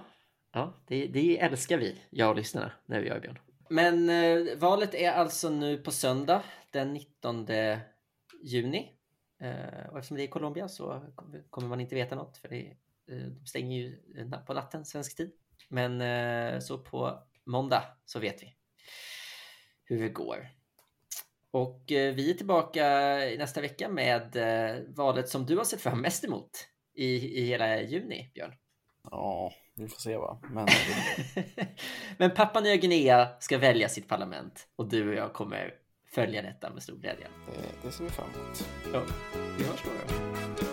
ja 0.52 0.74
det, 0.88 1.08
det 1.08 1.40
älskar 1.40 1.78
vi, 1.78 2.02
jag 2.10 2.30
och 2.30 2.36
lyssnarna, 2.36 2.72
när 2.86 3.02
vi 3.02 3.08
gör 3.08 3.20
Björn. 3.20 3.40
Men 3.70 4.10
eh, 4.10 4.58
valet 4.58 4.94
är 4.94 5.12
alltså 5.12 5.50
nu 5.50 5.78
på 5.78 5.92
söndag 5.92 6.44
den 6.72 6.94
19 6.94 7.48
juni. 8.44 8.92
Eh, 9.44 9.90
och 9.90 9.98
eftersom 9.98 10.18
det 10.18 10.24
är 10.24 10.28
Colombia 10.28 10.68
så 10.68 11.14
kommer 11.50 11.68
man 11.68 11.82
inte 11.82 11.96
veta 11.96 12.16
något 12.16 12.38
för 12.38 12.48
det, 12.48 12.78
eh, 13.08 13.18
de 13.18 13.46
stänger 13.46 13.78
ju 13.78 14.02
på 14.46 14.54
natten 14.54 14.86
svensk 14.86 15.18
tid. 15.18 15.32
Men 15.70 16.02
eh, 16.02 16.60
så 16.60 16.78
på 16.78 17.24
måndag 17.44 17.84
så 18.06 18.20
vet 18.20 18.44
vi 18.44 18.56
hur 19.84 20.02
det 20.02 20.10
går. 20.10 20.50
Och 21.54 21.92
eh, 21.92 22.14
vi 22.14 22.30
är 22.30 22.34
tillbaka 22.34 22.84
nästa 23.38 23.62
vecka 23.62 23.90
med 23.90 24.36
eh, 24.36 24.82
valet 24.88 25.30
som 25.30 25.46
du 25.46 25.58
har 25.58 25.64
sett 25.64 25.82
fram 25.82 26.02
mest 26.02 26.24
emot 26.24 26.50
i, 26.96 27.40
i 27.40 27.46
hela 27.46 27.82
juni, 27.82 28.32
Björn. 28.34 28.54
Ja, 29.12 29.54
vi 29.76 29.88
får 29.88 30.00
se 30.00 30.18
va. 30.18 30.40
Men, 30.50 30.68
Men 32.18 32.32
Papua 32.32 32.62
Nya 32.62 32.76
Guinea 32.76 33.28
ska 33.40 33.58
välja 33.58 33.90
sitt 33.90 34.08
parlament 34.08 34.68
och 34.76 34.90
du 34.90 35.10
och 35.10 35.16
jag 35.16 35.34
kommer 35.34 35.74
följa 36.14 36.42
detta 36.42 36.70
med 36.74 36.84
stor 36.84 36.98
glädje. 36.98 37.28
Det, 37.46 37.88
det 37.88 37.92
ser 37.92 38.04
vi 38.04 38.10
fram 38.10 38.28
emot. 38.36 38.68
Ja, 38.94 39.02
vi 39.58 39.64
hörs 39.64 39.84
då. 39.84 40.73